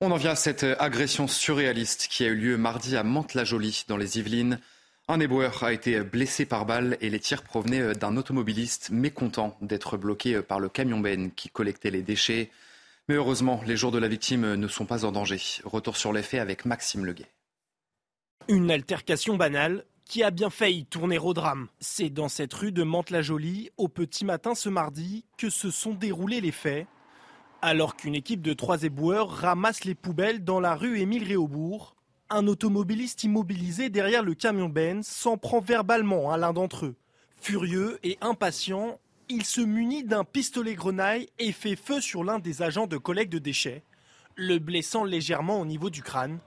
On 0.01 0.11
en 0.11 0.17
vient 0.17 0.31
à 0.31 0.37
cette 0.37 0.65
agression 0.79 1.27
surréaliste 1.27 2.07
qui 2.09 2.25
a 2.25 2.29
eu 2.29 2.37
lieu 2.37 2.57
mardi 2.57 2.97
à 2.97 3.03
Mantes-la-Jolie, 3.03 3.85
dans 3.89 3.97
les 3.97 4.19
Yvelines. 4.19 4.59
Un 5.09 5.21
éboueur 5.21 5.65
a 5.65 5.73
été 5.73 6.01
blessé 6.01 6.47
par 6.47 6.67
balle 6.67 6.97
et 7.01 7.11
les 7.11 7.19
tirs 7.19 7.43
provenaient 7.43 7.95
d'un 7.95 8.17
automobiliste 8.17 8.91
mécontent 8.91 9.57
d'être 9.61 9.97
bloqué 9.97 10.41
par 10.43 10.61
le 10.61 10.69
camion 10.69 11.01
Ben 11.01 11.33
qui 11.33 11.49
collectait 11.49 11.91
les 11.91 12.03
déchets. 12.03 12.51
Mais 13.09 13.15
heureusement, 13.15 13.63
les 13.67 13.77
jours 13.77 13.91
de 13.91 13.99
la 13.99 14.09
victime 14.09 14.55
ne 14.55 14.69
sont 14.69 14.85
pas 14.85 15.07
en 15.07 15.13
danger. 15.13 15.41
Retour 15.65 15.97
sur 15.97 16.13
les 16.13 16.23
faits 16.23 16.41
avec 16.41 16.67
Maxime 16.67 17.07
Leguet. 17.07 17.31
Une 18.49 18.71
altercation 18.71 19.37
banale 19.37 19.85
qui 20.05 20.23
a 20.23 20.31
bien 20.31 20.51
failli 20.51 20.85
tourner 20.85 21.19
au 21.19 21.33
drame. 21.33 21.69
C'est 21.81 22.11
dans 22.11 22.29
cette 22.29 22.53
rue 22.53 22.73
de 22.73 22.83
Mantes-la-Jolie, 22.83 23.71
au 23.79 23.89
petit 23.89 24.27
matin 24.27 24.55
ce 24.55 24.69
mardi, 24.69 25.25
que 25.39 25.49
se 25.49 25.71
sont 25.71 25.95
déroulés 25.95 26.43
les 26.43 26.53
faits. 26.53 26.87
Alors 27.63 27.97
qu'une 27.97 28.15
équipe 28.15 28.43
de 28.43 28.53
trois 28.53 28.83
éboueurs 28.83 29.31
ramasse 29.31 29.85
les 29.85 29.95
poubelles 29.95 30.45
dans 30.45 30.61
la 30.61 30.75
rue 30.75 31.01
Émile 31.01 31.25
Réaubourg, 31.25 31.95
un 32.31 32.47
automobiliste 32.47 33.25
immobilisé 33.25 33.89
derrière 33.89 34.23
le 34.23 34.35
camion 34.35 34.69
Benz 34.69 35.07
s'en 35.07 35.39
prend 35.39 35.61
verbalement 35.61 36.31
à 36.31 36.37
l'un 36.37 36.53
d'entre 36.53 36.87
eux. 36.87 36.95
Furieux 37.41 37.99
et 38.03 38.19
impatient, 38.21 39.01
il 39.29 39.45
se 39.45 39.61
munit 39.61 40.05
d'un 40.05 40.25
pistolet 40.25 40.75
grenaille 40.75 41.29
et 41.39 41.53
fait 41.53 41.77
feu 41.77 42.01
sur 42.01 42.25
l'un 42.25 42.39
des 42.39 42.63
agents 42.63 42.87
de 42.87 42.97
collecte 42.97 43.33
de 43.33 43.39
déchets, 43.39 43.83
le 44.37 44.59
blessant 44.59 45.05
légèrement 45.05 45.61
au 45.61 45.67
niveau 45.67 45.91
du 45.91 46.03
crâne. 46.03 46.39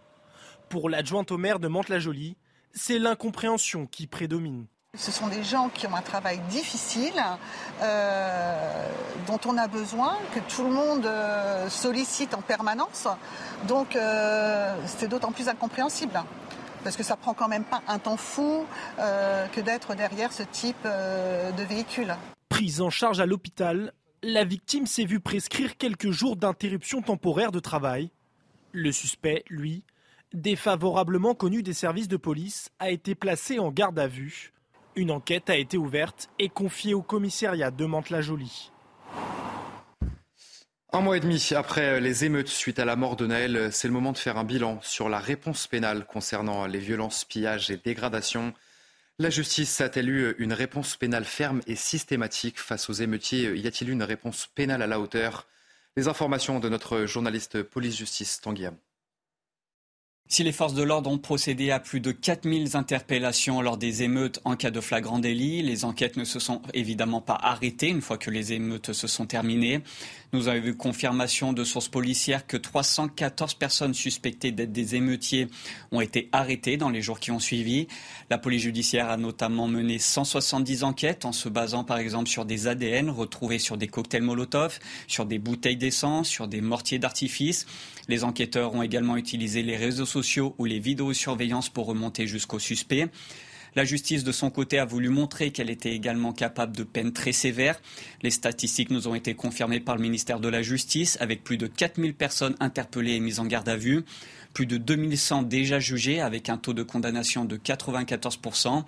Pour 0.70 0.90
l'adjointe 0.90 1.32
au 1.32 1.38
maire 1.38 1.60
de 1.60 1.68
Mantes-la-Jolie, 1.68 2.38
c'est 2.74 3.00
l'incompréhension 3.00 3.86
qui 3.86 4.08
prédomine. 4.08 4.66
Ce 4.98 5.12
sont 5.12 5.28
des 5.28 5.44
gens 5.44 5.70
qui 5.70 5.88
ont 5.88 5.96
un 5.96 6.02
travail 6.02 6.40
difficile, 6.50 7.14
euh, 7.82 8.90
dont 9.26 9.40
on 9.46 9.58
a 9.58 9.68
besoin, 9.68 10.18
que 10.34 10.40
tout 10.54 10.64
le 10.64 10.72
monde 10.72 11.06
euh, 11.06 11.70
sollicite 11.70 12.34
en 12.34 12.42
permanence. 12.42 13.08
Donc 13.68 13.96
euh, 13.96 14.76
c'est 14.88 15.08
d'autant 15.08 15.32
plus 15.32 15.48
incompréhensible. 15.48 16.22
Parce 16.84 16.98
que 16.98 17.04
ça 17.04 17.16
prend 17.16 17.34
quand 17.34 17.48
même 17.48 17.64
pas 17.64 17.82
un 17.88 18.00
temps 18.00 18.18
fou 18.18 18.66
que 18.98 19.62
d'être 19.62 19.94
derrière 19.94 20.34
ce 20.34 20.42
type 20.42 20.84
de 20.84 21.64
véhicule. 21.64 22.16
Prise 22.52 22.82
en 22.82 22.90
charge 22.90 23.22
à 23.22 23.26
l'hôpital, 23.26 23.94
la 24.24 24.44
victime 24.44 24.86
s'est 24.86 25.06
vue 25.06 25.22
prescrire 25.22 25.78
quelques 25.78 26.12
jours 26.12 26.36
d'interruption 26.36 27.02
temporaire 27.02 27.54
de 27.54 27.62
travail. 27.62 28.12
Le 28.74 28.92
suspect, 28.92 29.46
lui, 29.48 29.86
défavorablement 30.34 31.34
connu 31.34 31.64
des 31.64 31.72
services 31.72 32.10
de 32.10 32.18
police, 32.18 32.70
a 32.78 32.90
été 32.90 33.16
placé 33.16 33.58
en 33.58 33.72
garde 33.72 33.98
à 33.98 34.08
vue. 34.08 34.52
Une 34.98 35.12
enquête 35.12 35.50
a 35.50 35.56
été 35.56 35.78
ouverte 35.78 36.30
et 36.40 36.50
confiée 36.50 36.94
au 36.94 37.02
commissariat 37.02 37.72
de 37.72 37.86
Mantes-la-Jolie. 37.86 38.74
Un 40.92 41.00
mois 41.00 41.16
et 41.16 41.22
demi 41.22 41.52
après 41.56 42.02
les 42.02 42.26
émeutes 42.26 42.50
suite 42.50 42.80
à 42.80 42.86
la 42.86 42.98
mort 42.98 43.16
de 43.16 43.28
Naël, 43.28 43.70
c'est 43.72 43.88
le 43.88 43.94
moment 43.94 44.12
de 44.12 44.18
faire 44.18 44.38
un 44.38 44.44
bilan 44.44 44.78
sur 44.82 45.08
la 45.08 45.20
réponse 45.20 45.68
pénale 45.68 46.06
concernant 46.06 46.68
les 46.68 46.80
violences, 46.80 47.24
pillages 47.24 47.72
et 47.72 47.78
dégradations. 47.78 48.54
La 49.22 49.30
justice 49.30 49.82
a-t-elle 49.82 50.10
eu 50.10 50.36
une 50.40 50.52
réponse 50.52 50.96
pénale 50.96 51.26
ferme 51.26 51.62
et 51.68 51.76
systématique 51.76 52.60
face 52.60 52.90
aux 52.90 52.94
émeutiers? 52.94 53.54
Y 53.54 53.68
a-t-il 53.68 53.92
eu 53.92 53.94
une 53.94 54.02
réponse 54.02 54.48
pénale 54.48 54.82
à 54.82 54.88
la 54.88 55.00
hauteur? 55.00 55.48
Les 55.96 56.08
informations 56.08 56.60
de 56.60 56.68
notre 56.70 57.06
journaliste 57.06 57.62
police-justice 57.62 58.42
Tanguy 58.42 58.66
si 60.32 60.46
les 60.46 60.54
forces 60.54 60.74
de 60.74 60.82
l'ordre 60.82 61.12
ont 61.12 61.18
procédé 61.18 61.72
à 61.72 61.82
plus 61.82 62.00
de 62.00 62.14
4000 62.14 62.78
interpellations 62.78 63.62
lors 63.62 63.76
des 63.76 64.02
émeutes 64.02 64.40
en 64.46 64.56
cas 64.56 64.72
de 64.72 64.80
flagrant 64.80 65.20
délit, 65.20 65.62
les 65.62 65.84
enquêtes 65.84 66.16
ne 66.16 66.24
se 66.24 66.40
sont 66.40 66.62
évidemment 66.74 67.20
pas 67.20 67.38
arrêtées 67.42 67.90
une 67.90 68.00
fois 68.00 68.18
que 68.18 68.32
les 68.32 68.54
émeutes 68.54 68.94
se 68.94 69.08
sont 69.08 69.26
terminées. 69.26 69.82
Nous 70.32 70.48
avons 70.48 70.66
eu 70.66 70.74
confirmation 70.74 71.52
de 71.52 71.66
sources 71.66 71.90
policières 71.90 72.48
que 72.48 72.56
314 72.56 73.56
personnes 73.56 73.94
suspectées 73.94 74.54
d'être 74.54 74.72
des 74.72 74.96
émeutiers 74.96 75.50
ont 75.92 76.00
été 76.00 76.30
arrêtées 76.32 76.78
dans 76.78 76.88
les 76.88 77.02
jours 77.02 77.20
qui 77.20 77.32
ont 77.32 77.40
suivi. 77.40 77.90
La 78.30 78.38
police 78.38 78.62
judiciaire 78.62 79.10
a 79.10 79.18
notamment 79.18 79.68
mené 79.68 80.00
170 80.00 80.86
enquêtes 80.86 81.26
en 81.26 81.34
se 81.34 81.50
basant 81.50 81.84
par 81.84 81.98
exemple 81.98 82.30
sur 82.30 82.46
des 82.46 82.68
ADN 82.68 83.10
retrouvés 83.10 83.60
sur 83.60 83.76
des 83.76 83.90
cocktails 83.90 84.22
Molotov, 84.22 84.80
sur 85.08 85.26
des 85.26 85.40
bouteilles 85.40 85.76
d'essence, 85.76 86.30
sur 86.30 86.48
des 86.48 86.62
mortiers 86.62 87.00
d'artifice. 87.00 87.66
Les 88.08 88.24
enquêteurs 88.24 88.74
ont 88.74 88.84
également 88.84 89.18
utilisé 89.18 89.64
les 89.64 89.78
réseaux 89.78 90.06
sociaux 90.06 90.56
ou 90.58 90.66
les 90.66 90.80
vidéosurveillances 90.80 91.70
pour 91.70 91.86
remonter 91.86 92.28
jusqu'au 92.28 92.60
suspect. 92.60 93.10
La 93.76 93.86
justice, 93.86 94.24
de 94.24 94.32
son 94.32 94.50
côté, 94.50 94.80
a 94.80 94.86
voulu 94.86 95.10
montrer 95.10 95.52
qu'elle 95.52 95.70
était 95.70 95.94
également 95.94 96.34
capable 96.34 96.76
de 96.76 96.84
peines 96.84 97.14
très 97.14 97.32
sévères. 97.32 97.82
Les 98.22 98.32
statistiques 98.32 98.90
nous 98.90 99.08
ont 99.08 99.16
été 99.16 99.34
confirmées 99.34 99.80
par 99.80 99.96
le 99.96 100.02
ministère 100.02 100.42
de 100.42 100.50
la 100.50 100.62
Justice, 100.62 101.18
avec 101.22 101.44
plus 101.44 101.58
de 101.58 101.68
4000 101.68 102.14
personnes 102.14 102.56
interpellées 102.60 103.14
et 103.14 103.20
mises 103.22 103.40
en 103.40 103.46
garde 103.46 103.70
à 103.70 103.78
vue 103.78 104.04
plus 104.54 104.66
de 104.66 104.78
2100 104.78 105.44
déjà 105.44 105.80
jugées 105.80 106.22
avec 106.22 106.50
un 106.50 106.58
taux 106.58 106.74
de 106.74 106.84
condamnation 106.84 107.46
de 107.46 107.58
94%. 107.58 108.84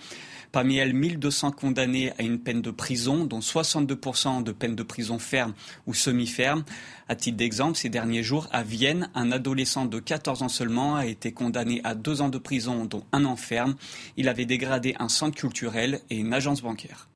Parmi 0.52 0.78
elles, 0.78 0.94
1200 0.94 1.52
condamnés 1.52 2.12
à 2.20 2.22
une 2.22 2.38
peine 2.38 2.62
de 2.62 2.70
prison, 2.70 3.26
dont 3.26 3.40
62% 3.40 4.44
de 4.44 4.52
peine 4.52 4.76
de 4.76 4.84
prison 4.84 5.18
ferme 5.18 5.54
ou 5.88 5.96
semi-ferme. 5.96 6.64
À 7.10 7.16
titre 7.16 7.38
d'exemple, 7.38 7.76
ces 7.76 7.90
derniers 7.90 8.22
jours, 8.22 8.48
à 8.52 8.62
Vienne, 8.62 9.10
un 9.16 9.32
adolescent 9.32 9.86
de 9.86 10.00
14 10.00 10.44
ans 10.44 10.50
seulement 10.50 10.96
a 10.96 11.08
été 11.08 11.32
condamné 11.32 11.82
à 11.84 11.96
deux 11.96 12.22
ans 12.22 12.30
de 12.30 12.38
prison, 12.38 12.86
dont 12.86 13.04
un 13.12 13.26
an 13.26 13.36
ferme. 13.36 13.76
Il 14.16 14.30
avait 14.30 14.46
dégradé 14.46 14.73
un 15.00 15.10
centre 15.10 15.38
culturel 15.38 16.00
et 16.10 16.18
une 16.18 16.34
agence 16.34 16.62
bancaire. 16.62 17.10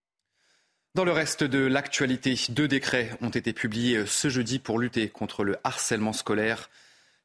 Dans 0.96 1.06
le 1.06 1.12
reste 1.12 1.44
de 1.44 1.60
l'actualité, 1.60 2.36
deux 2.50 2.68
décrets 2.68 3.12
ont 3.22 3.30
été 3.30 3.54
publiés 3.54 4.06
ce 4.08 4.30
jeudi 4.30 4.58
pour 4.58 4.80
lutter 4.80 5.10
contre 5.10 5.44
le 5.44 5.58
harcèlement 5.64 6.14
scolaire. 6.14 6.70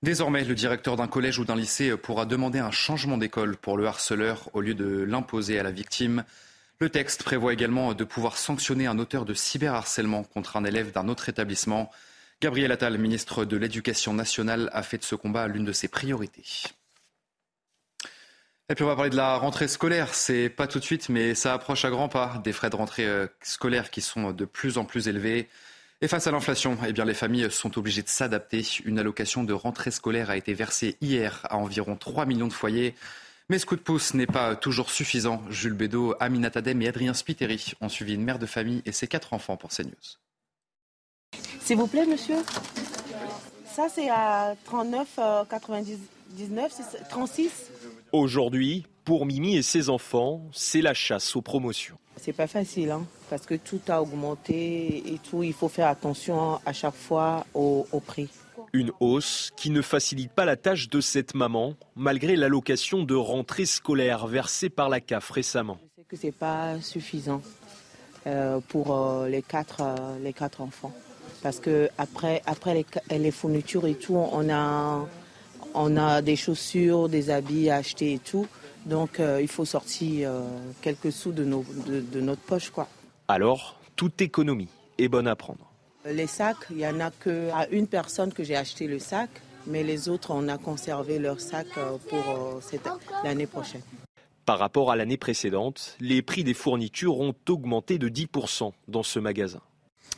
Désormais, 0.03 0.45
le 0.45 0.55
directeur 0.55 0.97
d'un 0.97 1.07
collège 1.07 1.39
ou 1.39 1.45
d'un 1.45 1.57
lycée 1.57 1.97
pourra 1.97 2.27
demander 2.27 2.59
un 2.59 2.71
changement 2.71 3.17
d'école 3.17 3.57
pour 3.57 3.77
le 3.77 3.87
harceleur 3.87 4.51
au 4.53 4.61
lieu 4.61 4.75
de 4.75 5.03
l'imposer 5.03 5.59
à 5.59 5.63
la 5.63 5.71
victime. 5.71 6.25
Le 6.81 6.91
texte 6.91 7.23
prévoit 7.23 7.53
également 7.53 7.95
de 7.95 8.05
pouvoir 8.05 8.37
sanctionner 8.37 8.87
un 8.87 8.99
auteur 8.99 9.25
de 9.25 9.33
cyberharcèlement 9.33 10.25
contre 10.25 10.57
un 10.57 10.65
élève 10.65 10.93
d'un 10.93 11.09
autre 11.09 11.29
établissement. 11.29 11.91
Gabriel 12.41 12.73
Attal, 12.73 12.99
ministre 12.99 13.45
de 13.45 13.57
l'Éducation 13.57 14.13
nationale, 14.13 14.69
a 14.73 14.83
fait 14.83 14.99
de 14.99 15.05
ce 15.05 15.15
combat 15.15 15.47
l'une 15.47 15.65
de 15.65 15.73
ses 15.73 15.89
priorités. 15.89 16.45
Et 18.69 18.75
puis 18.75 18.85
on 18.85 18.89
va 18.89 18.95
parler 18.95 19.11
de 19.11 19.17
la 19.17 19.37
rentrée 19.37 19.69
scolaire. 19.69 20.15
C'est 20.15 20.49
pas 20.49 20.67
tout 20.67 20.79
de 20.79 20.85
suite, 20.85 21.09
mais 21.09 21.35
ça 21.35 21.53
approche 21.53 21.85
à 21.85 21.91
grands 21.91 22.09
pas. 22.09 22.41
Des 22.45 22.53
frais 22.53 22.71
de 22.71 22.77
rentrée 22.77 23.07
euh, 23.07 23.27
scolaire 23.43 23.91
qui 23.91 24.01
sont 24.01 24.33
de 24.33 24.45
plus 24.45 24.79
en 24.79 24.85
plus 24.85 25.09
élevés. 25.09 25.49
Et 26.01 26.09
face 26.09 26.27
à 26.27 26.33
l'inflation, 26.33 26.77
eh 26.87 26.93
bien, 26.93 27.05
les 27.05 27.15
familles 27.15 27.51
sont 27.51 27.79
obligées 27.79 28.03
de 28.03 28.09
s'adapter. 28.09 28.67
Une 28.85 28.99
allocation 28.99 29.45
de 29.45 29.53
rentrée 29.53 29.91
scolaire 29.91 30.31
a 30.31 30.37
été 30.37 30.55
versée 30.55 30.97
hier 31.01 31.41
à 31.45 31.57
environ 31.59 31.97
3 31.97 32.27
millions 32.27 32.49
de 32.49 32.53
foyers. 32.53 32.95
Mais 33.49 33.59
ce 33.59 33.67
coup 33.67 33.77
de 33.77 33.83
pouce 33.83 34.15
n'est 34.15 34.27
pas 34.27 34.57
toujours 34.57 34.91
suffisant. 34.91 35.43
Jules 35.51 35.75
Bédot, 35.75 36.15
Aminat 36.19 36.53
Adem 36.55 36.81
et 36.83 36.89
Adrien 36.89 37.15
Spiteri 37.15 37.75
ont 37.81 37.89
suivi 37.89 38.15
une 38.15 38.25
mère 38.25 38.39
de 38.39 38.47
famille 38.47 38.83
et 38.87 38.93
ses 38.93 39.07
quatre 39.07 39.33
enfants 39.33 39.57
pour 39.57 39.71
CNews. 39.71 39.93
S'il 41.61 41.77
vous 41.77 41.87
plaît, 41.87 42.07
monsieur. 42.07 42.39
Ça, 43.67 43.89
c'est 43.89 44.09
à 44.11 44.55
39,99, 46.39 47.09
36. 47.09 47.71
Aujourd'hui, 48.13 48.87
pour 49.05 49.27
Mimi 49.27 49.57
et 49.57 49.63
ses 49.63 49.91
enfants, 49.91 50.43
c'est 50.53 50.81
la 50.81 50.95
chasse 50.95 51.37
aux 51.37 51.43
promotions. 51.43 51.97
C'est 52.17 52.33
pas 52.33 52.47
facile, 52.47 52.91
hein, 52.91 53.05
parce 53.31 53.47
que 53.47 53.55
tout 53.55 53.81
a 53.89 54.01
augmenté 54.01 55.13
et 55.13 55.19
tout. 55.19 55.43
Il 55.43 55.53
faut 55.53 55.69
faire 55.69 55.89
attention 55.89 56.61
à 56.65 56.73
chaque 56.73 56.95
fois 56.95 57.47
au, 57.55 57.85
prix. 58.07 58.29
Une 58.73 58.93
hausse 59.01 59.51
qui 59.57 59.71
ne 59.71 59.83
facilite 59.83 60.31
pas 60.31 60.45
la 60.45 60.57
tâche 60.57 60.89
de 60.89 61.01
cette 61.01 61.35
maman, 61.35 61.75
malgré 61.97 62.37
l'allocation 62.37 63.03
de 63.03 63.15
rentrée 63.15 63.67
scolaire 63.67 64.27
versée 64.27 64.71
par 64.71 64.89
la 64.89 65.01
CAF 65.01 65.31
récemment. 65.31 65.79
Je 65.97 66.03
sais 66.03 66.09
que 66.09 66.17
c'est 66.17 66.33
pas 66.33 66.81
suffisant 66.81 67.43
euh, 68.27 68.61
pour 68.69 68.97
euh, 68.97 69.29
les, 69.29 69.43
quatre, 69.43 69.81
euh, 69.81 70.19
les 70.23 70.33
quatre 70.33 70.61
enfants. 70.61 70.93
Parce 71.43 71.59
que 71.59 71.91
après, 71.99 72.41
après 72.47 72.75
les, 72.75 73.19
les 73.19 73.31
fournitures 73.33 73.87
et 73.87 73.95
tout, 73.95 74.15
on 74.15 74.49
a, 74.49 75.09
on 75.75 75.97
a 75.97 76.23
des 76.23 76.37
chaussures, 76.37 77.09
des 77.09 77.31
habits 77.31 77.71
à 77.71 77.77
acheter 77.77 78.15
et 78.15 78.19
tout. 78.19 78.47
Donc 78.87 79.21
euh, 79.21 79.41
il 79.41 79.49
faut 79.49 79.65
sortir 79.65 80.31
euh, 80.31 80.43
quelques 80.81 81.13
sous 81.13 81.33
de, 81.33 81.45
notre 81.45 82.43
poche. 82.43 82.71
Quoi. 82.71 82.89
Alors, 83.29 83.79
toute 83.97 84.21
économie 84.21 84.69
est 84.99 85.09
bonne 85.09 85.29
à 85.29 85.37
prendre. 85.37 85.71
Les 86.05 86.27
sacs, 86.27 86.67
il 86.71 86.79
n'y 86.79 86.87
en 86.87 86.99
a 87.01 87.11
qu'à 87.11 87.69
une 87.71 87.87
personne 87.87 88.33
que 88.33 88.43
j'ai 88.43 88.57
acheté 88.57 88.89
le 88.89 88.99
sac, 88.99 89.31
mais 89.69 89.85
les 89.85 90.09
autres, 90.09 90.33
on 90.33 90.49
a 90.49 90.59
conservé 90.59 91.21
leur 91.21 91.41
sac 91.41 91.69
euh, 91.79 91.97
pour 92.09 92.61
l'année 93.23 93.47
prochaine. 93.47 93.83
Par 94.45 94.59
rapport 94.59 94.91
à 94.91 94.97
l'année 94.97 95.17
précédente, 95.17 95.97
les 96.01 96.21
prix 96.21 96.43
des 96.43 96.55
fournitures 96.55 97.21
ont 97.21 97.35
augmenté 97.49 97.99
de 97.99 98.09
10% 98.09 98.73
dans 98.89 99.05
ce 99.05 99.21
magasin. 99.21 99.61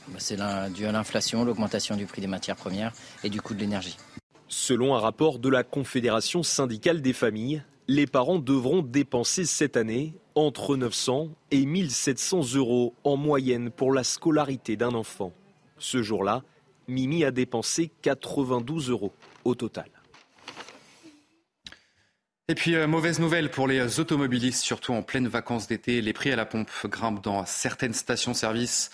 Bah, 0.09 0.17
c'est 0.19 0.39
dû 0.73 0.87
à 0.87 0.93
l'inflation, 0.93 1.45
l'augmentation 1.45 1.97
du 1.97 2.07
prix 2.07 2.23
des 2.23 2.27
matières 2.27 2.57
premières 2.57 2.93
et 3.23 3.29
du 3.29 3.43
coût 3.43 3.53
de 3.53 3.61
l'énergie. 3.61 3.99
Selon 4.57 4.95
un 4.95 5.01
rapport 5.01 5.41
de 5.41 5.49
la 5.49 5.65
Confédération 5.65 6.45
syndicale 6.45 7.03
des 7.03 7.13
familles, 7.13 7.65
les 7.89 8.07
parents 8.07 8.39
devront 8.39 8.83
dépenser 8.83 9.47
cette 9.47 9.77
année 9.77 10.15
entre 10.37 10.77
900 10.77 11.31
et 11.51 11.67
1700 11.67 12.55
euros 12.55 12.95
en 13.03 13.17
moyenne 13.17 13.73
pour 13.73 13.93
la 13.93 14.05
scolarité 14.05 14.77
d'un 14.77 14.95
enfant. 14.95 15.33
Ce 15.79 16.05
jour-là, 16.05 16.45
Mimi 16.87 17.25
a 17.25 17.33
dépensé 17.33 17.91
92 18.03 18.91
euros 18.91 19.13
au 19.45 19.57
total. 19.57 19.91
Et 22.47 22.55
puis, 22.55 22.77
euh, 22.77 22.87
mauvaise 22.87 23.19
nouvelle 23.19 23.51
pour 23.51 23.67
les 23.67 23.99
automobilistes, 23.99 24.63
surtout 24.63 24.93
en 24.93 25.03
pleine 25.03 25.27
vacances 25.27 25.67
d'été. 25.67 26.01
Les 26.01 26.13
prix 26.13 26.31
à 26.31 26.37
la 26.37 26.47
pompe 26.47 26.71
grimpent 26.85 27.25
dans 27.25 27.45
certaines 27.45 27.93
stations-service. 27.93 28.93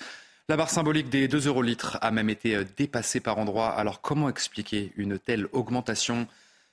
La 0.50 0.57
barre 0.57 0.69
symbolique 0.69 1.09
des 1.11 1.28
2 1.28 1.47
euros 1.47 1.62
litres 1.62 1.97
a 2.00 2.11
même 2.11 2.28
été 2.28 2.57
euh, 2.57 2.64
dépassée 2.76 3.21
par 3.21 3.38
endroits. 3.38 3.69
Alors, 3.69 4.00
comment 4.00 4.28
expliquer 4.28 4.92
une 4.97 5.16
telle 5.16 5.47
augmentation? 5.52 6.26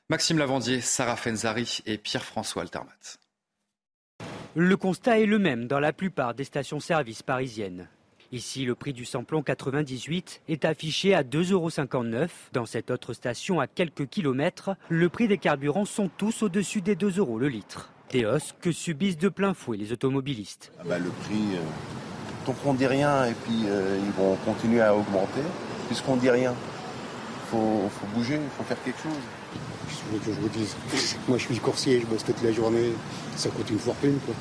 Maxime 0.09 0.39
Lavandier, 0.39 0.81
Sarah 0.81 1.15
Fenzari 1.15 1.81
et 1.85 1.99
Pierre-François 1.99 2.63
Altermat. 2.63 3.19
Le 4.55 4.75
constat 4.77 5.19
est 5.19 5.27
le 5.27 5.37
même 5.37 5.67
dans 5.67 5.79
la 5.79 5.93
plupart 5.93 6.33
des 6.33 6.43
stations-service 6.43 7.21
parisiennes. 7.21 7.87
Ici, 8.31 8.65
le 8.65 8.73
prix 8.73 8.93
du 8.93 9.05
samplon 9.05 9.43
98 9.43 10.41
est 10.49 10.65
affiché 10.65 11.13
à 11.13 11.21
2,59 11.21 11.51
euros. 11.53 11.69
Dans 12.53 12.65
cette 12.65 12.89
autre 12.89 13.13
station, 13.13 13.59
à 13.59 13.67
quelques 13.67 14.07
kilomètres, 14.07 14.71
le 14.89 15.07
prix 15.07 15.27
des 15.27 15.37
carburants 15.37 15.85
sont 15.85 16.09
tous 16.09 16.41
au-dessus 16.41 16.81
des 16.81 16.95
2 16.95 17.19
euros 17.19 17.37
le 17.37 17.47
litre. 17.47 17.91
Des 18.09 18.25
hausses 18.25 18.55
que 18.59 18.71
subissent 18.71 19.19
de 19.19 19.29
plein 19.29 19.53
fouet 19.53 19.77
les 19.77 19.91
automobilistes. 19.91 20.71
Ah 20.79 20.83
bah, 20.83 20.97
le 20.97 21.11
prix, 21.11 21.59
tant 22.47 22.53
qu'on 22.63 22.73
dit 22.73 22.87
rien 22.87 23.25
et 23.25 23.33
puis 23.33 23.65
euh, 23.67 23.99
ils 24.01 24.11
vont 24.11 24.35
continuer 24.45 24.81
à 24.81 24.95
augmenter, 24.95 25.41
puisqu'on 25.87 26.15
dit 26.15 26.29
rien, 26.29 26.53
il 26.53 27.49
faut, 27.49 27.89
faut 27.89 28.07
bouger, 28.15 28.35
il 28.35 28.49
faut 28.57 28.63
faire 28.63 28.81
quelque 28.83 29.01
chose 29.01 30.21
que 30.23 30.31
je 30.33 30.39
vous 30.39 30.49
dise 30.49 30.75
Moi, 31.27 31.37
je 31.37 31.43
suis 31.43 31.59
coursier, 31.59 31.99
je 31.99 32.05
bosse 32.05 32.23
toute 32.23 32.41
la 32.41 32.51
journée. 32.51 32.93
Ça 33.35 33.49
coûte 33.49 33.69
une 33.69 33.79
fortune. 33.79 34.17
Quoi. 34.25 34.35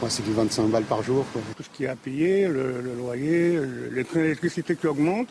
Moi, 0.00 0.10
c'est 0.10 0.24
du 0.24 0.32
25 0.32 0.68
balles 0.68 0.84
par 0.84 1.02
jour. 1.02 1.26
Tout 1.56 1.62
ce 1.62 1.68
qui 1.70 1.84
est 1.84 1.88
à 1.88 1.96
payer, 1.96 2.48
le, 2.48 2.80
loyer, 2.96 3.60
l'électricité 3.92 4.74
qui 4.74 4.86
augmente. 4.86 5.28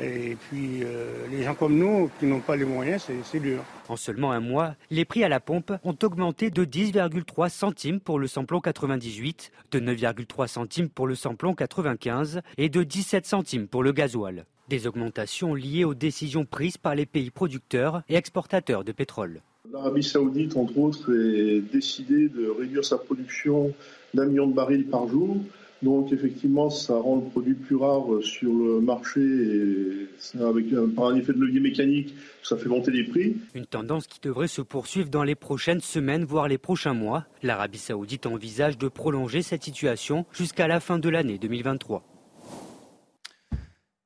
Et 0.00 0.36
puis, 0.48 0.82
euh, 0.82 1.26
les 1.30 1.44
gens 1.44 1.54
comme 1.54 1.76
nous, 1.76 2.10
qui 2.18 2.26
n'ont 2.26 2.40
pas 2.40 2.56
les 2.56 2.64
moyens, 2.64 3.06
c'est 3.24 3.40
dur. 3.40 3.62
En 3.88 3.96
seulement 3.96 4.32
un 4.32 4.40
mois, 4.40 4.74
les 4.90 5.04
prix 5.04 5.22
à 5.22 5.28
la 5.28 5.40
pompe 5.40 5.72
ont 5.84 5.96
augmenté 6.02 6.50
de 6.50 6.64
10,3 6.64 7.48
centimes 7.48 8.00
pour 8.00 8.18
le 8.18 8.26
samplon 8.26 8.60
98, 8.60 9.52
de 9.70 9.80
9,3 9.80 10.48
centimes 10.48 10.88
pour 10.88 11.06
le 11.06 11.14
samplon 11.14 11.54
95 11.54 12.40
et 12.58 12.68
de 12.68 12.82
17 12.82 13.26
centimes 13.26 13.68
pour 13.68 13.82
le 13.82 13.92
gasoil. 13.92 14.46
Des 14.68 14.86
augmentations 14.86 15.54
liées 15.54 15.84
aux 15.84 15.94
décisions 15.94 16.44
prises 16.44 16.78
par 16.78 16.94
les 16.94 17.06
pays 17.06 17.30
producteurs 17.30 18.02
et 18.08 18.16
exportateurs 18.16 18.82
de 18.82 18.92
pétrole. 18.92 19.42
L'Arabie 19.72 20.02
saoudite, 20.02 20.56
entre 20.56 20.78
autres, 20.78 21.12
a 21.12 21.60
décidé 21.72 22.28
de 22.28 22.48
réduire 22.48 22.84
sa 22.84 22.98
production 22.98 23.72
d'un 24.12 24.26
million 24.26 24.46
de 24.46 24.54
barils 24.54 24.86
par 24.86 25.06
jour. 25.08 25.36
Donc 25.84 26.12
effectivement, 26.12 26.70
ça 26.70 26.94
rend 26.94 27.16
le 27.16 27.30
produit 27.30 27.52
plus 27.52 27.76
rare 27.76 28.04
sur 28.22 28.50
le 28.50 28.80
marché 28.80 29.20
et 29.20 30.42
avec 30.42 30.72
un, 30.72 30.88
par 30.88 31.08
un 31.08 31.16
effet 31.16 31.34
de 31.34 31.38
levier 31.38 31.60
mécanique, 31.60 32.14
ça 32.42 32.56
fait 32.56 32.70
monter 32.70 32.90
les 32.90 33.04
prix. 33.04 33.36
Une 33.54 33.66
tendance 33.66 34.06
qui 34.06 34.18
devrait 34.22 34.48
se 34.48 34.62
poursuivre 34.62 35.10
dans 35.10 35.24
les 35.24 35.34
prochaines 35.34 35.82
semaines, 35.82 36.24
voire 36.24 36.48
les 36.48 36.56
prochains 36.56 36.94
mois. 36.94 37.26
L'Arabie 37.42 37.78
saoudite 37.78 38.24
envisage 38.24 38.78
de 38.78 38.88
prolonger 38.88 39.42
cette 39.42 39.62
situation 39.62 40.24
jusqu'à 40.32 40.68
la 40.68 40.80
fin 40.80 40.98
de 40.98 41.08
l'année 41.10 41.36
2023. 41.36 42.02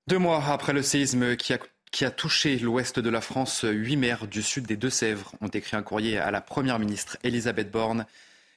Deux 0.09 0.19
mois 0.19 0.43
après 0.49 0.73
le 0.73 0.83
séisme 0.83 1.37
qui 1.37 1.53
a 1.53 1.59
qui 1.91 2.05
a 2.05 2.11
touché 2.11 2.59
l'ouest 2.59 2.99
de 2.99 3.09
la 3.09 3.23
France. 3.23 3.65
Huit 3.67 3.97
maires 3.97 4.27
du 4.27 4.43
sud 4.43 4.67
des 4.67 4.77
Deux-Sèvres 4.77 5.33
ont 5.41 5.49
écrit 5.49 5.75
un 5.75 5.83
courrier 5.83 6.19
à 6.19 6.31
la 6.31 6.43
Première 6.43 6.79
ministre 6.79 7.17
Elisabeth 7.25 7.71
Borne. 7.71 8.05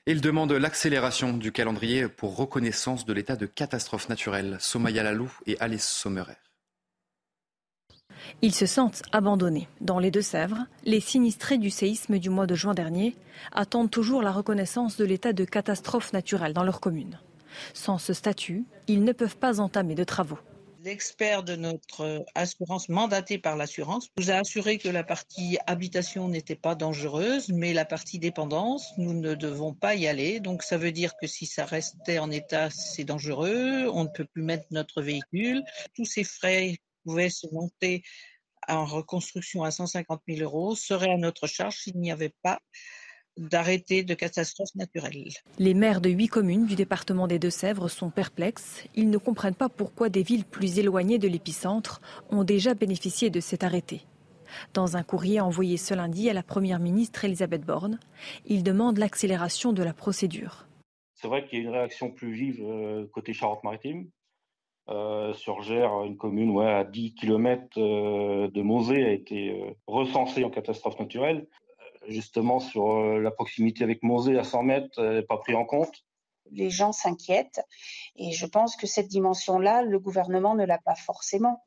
Ils 0.07 0.19
demandent 0.19 0.53
l'accélération 0.53 1.37
du 1.37 1.51
calendrier 1.51 2.07
pour 2.07 2.35
reconnaissance 2.35 3.05
de 3.05 3.13
l'état 3.13 3.35
de 3.35 3.45
catastrophe 3.45 4.09
naturelle. 4.09 4.57
Somaya 4.59 5.03
Lalou 5.03 5.31
et 5.45 5.57
Alice 5.59 5.87
Sommerer. 5.87 6.37
Ils 8.41 8.55
se 8.55 8.65
sentent 8.65 9.03
abandonnés. 9.11 9.67
Dans 9.79 9.99
les 9.99 10.09
Deux-Sèvres, 10.09 10.65
les 10.85 11.01
sinistrés 11.01 11.59
du 11.59 11.69
séisme 11.69 12.17
du 12.17 12.31
mois 12.31 12.47
de 12.47 12.55
juin 12.55 12.73
dernier 12.73 13.15
attendent 13.51 13.91
toujours 13.91 14.23
la 14.23 14.31
reconnaissance 14.31 14.97
de 14.97 15.05
l'état 15.05 15.33
de 15.33 15.45
catastrophe 15.45 16.13
naturelle 16.13 16.53
dans 16.53 16.63
leur 16.63 16.79
commune. 16.79 17.19
Sans 17.75 17.99
ce 17.99 18.13
statut, 18.13 18.65
ils 18.87 19.03
ne 19.03 19.11
peuvent 19.11 19.37
pas 19.37 19.59
entamer 19.59 19.93
de 19.93 20.03
travaux. 20.03 20.39
L'expert 20.83 21.43
de 21.43 21.55
notre 21.55 22.25
assurance 22.33 22.89
mandaté 22.89 23.37
par 23.37 23.55
l'assurance 23.55 24.09
nous 24.17 24.31
a 24.31 24.35
assuré 24.35 24.79
que 24.79 24.89
la 24.89 25.03
partie 25.03 25.59
habitation 25.67 26.27
n'était 26.27 26.55
pas 26.55 26.73
dangereuse, 26.73 27.49
mais 27.49 27.71
la 27.71 27.85
partie 27.85 28.17
dépendance, 28.17 28.91
nous 28.97 29.13
ne 29.13 29.35
devons 29.35 29.75
pas 29.75 29.93
y 29.93 30.07
aller. 30.07 30.39
Donc 30.39 30.63
ça 30.63 30.79
veut 30.79 30.91
dire 30.91 31.13
que 31.21 31.27
si 31.27 31.45
ça 31.45 31.65
restait 31.65 32.17
en 32.17 32.31
état, 32.31 32.71
c'est 32.71 33.03
dangereux, 33.03 33.89
on 33.93 34.05
ne 34.05 34.09
peut 34.09 34.25
plus 34.25 34.41
mettre 34.41 34.65
notre 34.71 35.03
véhicule. 35.03 35.63
Tous 35.93 36.05
ces 36.05 36.23
frais 36.23 36.77
pouvaient 37.03 37.29
se 37.29 37.45
monter 37.51 38.01
en 38.67 38.85
reconstruction 38.85 39.63
à 39.63 39.69
150 39.69 40.21
000 40.27 40.41
euros 40.41 40.75
seraient 40.75 41.11
à 41.11 41.17
notre 41.17 41.45
charge 41.45 41.77
s'il 41.77 41.99
n'y 41.99 42.11
avait 42.11 42.33
pas 42.41 42.59
d'arrêter 43.37 44.03
de 44.03 44.13
catastrophes 44.13 44.75
naturelles. 44.75 45.31
Les 45.57 45.73
maires 45.73 46.01
de 46.01 46.09
huit 46.09 46.27
communes 46.27 46.65
du 46.65 46.75
département 46.75 47.27
des 47.27 47.39
Deux-Sèvres 47.39 47.87
sont 47.87 48.09
perplexes. 48.09 48.83
Ils 48.95 49.09
ne 49.09 49.17
comprennent 49.17 49.55
pas 49.55 49.69
pourquoi 49.69 50.09
des 50.09 50.23
villes 50.23 50.45
plus 50.45 50.79
éloignées 50.79 51.19
de 51.19 51.27
l'épicentre 51.27 52.01
ont 52.29 52.43
déjà 52.43 52.73
bénéficié 52.73 53.29
de 53.29 53.39
cet 53.39 53.63
arrêté. 53.63 54.01
Dans 54.73 54.97
un 54.97 55.03
courrier 55.03 55.39
envoyé 55.39 55.77
ce 55.77 55.93
lundi 55.93 56.29
à 56.29 56.33
la 56.33 56.43
Première 56.43 56.79
ministre 56.79 57.23
Elisabeth 57.23 57.65
Borne, 57.65 57.99
ils 58.45 58.63
demandent 58.63 58.97
l'accélération 58.97 59.71
de 59.71 59.83
la 59.83 59.93
procédure. 59.93 60.67
C'est 61.15 61.27
vrai 61.27 61.45
qu'il 61.45 61.59
y 61.59 61.61
a 61.61 61.65
une 61.65 61.73
réaction 61.73 62.11
plus 62.11 62.33
vive 62.33 62.61
euh, 62.63 63.07
côté 63.13 63.33
Charente-Maritime. 63.33 64.09
Euh, 64.89 65.33
sur 65.33 65.59
une 66.03 66.17
commune 66.17 66.59
à 66.59 66.83
10 66.83 67.13
km 67.13 67.77
euh, 67.77 68.49
de 68.49 68.61
Mosée 68.61 69.05
a 69.05 69.11
été 69.11 69.75
recensée 69.85 70.43
en 70.43 70.49
catastrophe 70.49 70.99
naturelle 70.99 71.47
justement 72.07 72.59
sur 72.59 72.91
euh, 72.91 73.19
la 73.19 73.31
proximité 73.31 73.83
avec 73.83 74.03
Mosée 74.03 74.37
à 74.37 74.43
100 74.43 74.63
mètres 74.63 75.01
n'est 75.01 75.21
pas 75.21 75.37
pris 75.37 75.55
en 75.55 75.65
compte. 75.65 76.03
Les 76.51 76.69
gens 76.69 76.91
s'inquiètent 76.91 77.61
et 78.17 78.31
je 78.31 78.45
pense 78.45 78.75
que 78.75 78.87
cette 78.87 79.07
dimension-là, 79.07 79.83
le 79.83 79.99
gouvernement 79.99 80.53
ne 80.53 80.65
l'a 80.65 80.79
pas 80.79 80.95
forcément. 80.95 81.63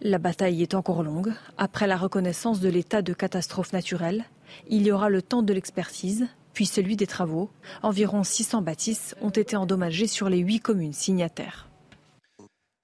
La 0.00 0.18
bataille 0.18 0.62
est 0.62 0.74
encore 0.74 1.02
longue. 1.02 1.32
Après 1.56 1.86
la 1.86 1.96
reconnaissance 1.96 2.60
de 2.60 2.68
l'état 2.68 3.00
de 3.00 3.14
catastrophe 3.14 3.72
naturelle, 3.72 4.26
il 4.68 4.86
y 4.86 4.92
aura 4.92 5.08
le 5.08 5.22
temps 5.22 5.42
de 5.42 5.54
l'expertise, 5.54 6.28
puis 6.52 6.66
celui 6.66 6.96
des 6.96 7.06
travaux. 7.06 7.50
Environ 7.82 8.24
600 8.24 8.62
bâtisses 8.62 9.14
ont 9.22 9.30
été 9.30 9.56
endommagées 9.56 10.06
sur 10.06 10.28
les 10.28 10.38
huit 10.38 10.60
communes 10.60 10.92
signataires. 10.92 11.65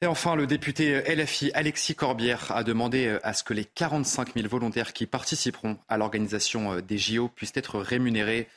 Et 0.03 0.07
enfin, 0.07 0.35
le 0.35 0.49
député 0.49 1.01
LFI 1.15 1.53
Alexis 1.55 1.95
Corbière 1.95 2.51
a 2.51 2.65
demandé 2.65 3.07
euh, 3.07 3.21
à 3.23 3.35
ce 3.35 3.45
que 3.45 3.55
les 3.55 3.65
45 3.65 4.35
000 4.35 4.49
volontaires 4.49 4.93
qui 4.93 5.07
participeront 5.07 5.79
à 5.89 5.97
l'organisation 5.97 6.73
euh, 6.73 6.81
des 6.81 6.99
JO 6.99 7.29
puissent 7.29 7.53
être 7.55 7.79
rémunérés. 7.79 8.49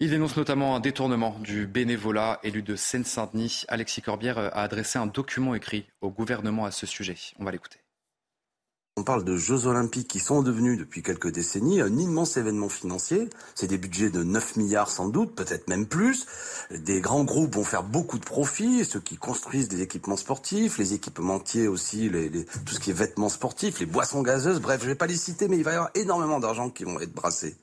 Il 0.00 0.10
dénonce 0.10 0.36
notamment 0.36 0.76
un 0.76 0.80
détournement 0.80 1.38
du 1.40 1.66
bénévolat. 1.66 2.40
Élu 2.42 2.60
de 2.60 2.76
Seine-Saint-Denis, 2.76 3.64
Alexis 3.68 4.02
Corbière 4.02 4.36
euh, 4.36 4.50
a 4.52 4.64
adressé 4.64 4.98
un 4.98 5.06
document 5.06 5.54
écrit 5.54 5.86
au 6.02 6.10
gouvernement 6.10 6.66
à 6.66 6.70
ce 6.70 6.84
sujet. 6.84 7.16
On 7.38 7.44
va 7.44 7.52
l'écouter. 7.52 7.81
On 8.98 9.04
parle 9.04 9.24
de 9.24 9.38
Jeux 9.38 9.66
Olympiques 9.66 10.06
qui 10.06 10.20
sont 10.20 10.42
devenus 10.42 10.78
depuis 10.78 11.02
quelques 11.02 11.32
décennies 11.32 11.80
un 11.80 11.96
immense 11.96 12.36
événement 12.36 12.68
financier. 12.68 13.30
C'est 13.54 13.66
des 13.66 13.78
budgets 13.78 14.10
de 14.10 14.22
9 14.22 14.56
milliards 14.56 14.90
sans 14.90 15.08
doute, 15.08 15.34
peut-être 15.34 15.66
même 15.66 15.86
plus. 15.86 16.26
Des 16.70 17.00
grands 17.00 17.24
groupes 17.24 17.54
vont 17.54 17.64
faire 17.64 17.84
beaucoup 17.84 18.18
de 18.18 18.24
profits, 18.24 18.84
ceux 18.84 19.00
qui 19.00 19.16
construisent 19.16 19.68
des 19.68 19.80
équipements 19.80 20.18
sportifs, 20.18 20.76
les 20.76 20.92
équipementiers 20.92 21.68
aussi, 21.68 22.10
les, 22.10 22.28
les, 22.28 22.44
tout 22.44 22.74
ce 22.74 22.80
qui 22.80 22.90
est 22.90 22.92
vêtements 22.92 23.30
sportifs, 23.30 23.80
les 23.80 23.86
boissons 23.86 24.20
gazeuses, 24.20 24.60
bref, 24.60 24.82
je 24.82 24.88
vais 24.88 24.94
pas 24.94 25.06
les 25.06 25.16
citer, 25.16 25.48
mais 25.48 25.56
il 25.56 25.64
va 25.64 25.72
y 25.72 25.74
avoir 25.76 25.90
énormément 25.94 26.38
d'argent 26.38 26.68
qui 26.68 26.84
vont 26.84 27.00
être 27.00 27.14
brassés. 27.14 27.56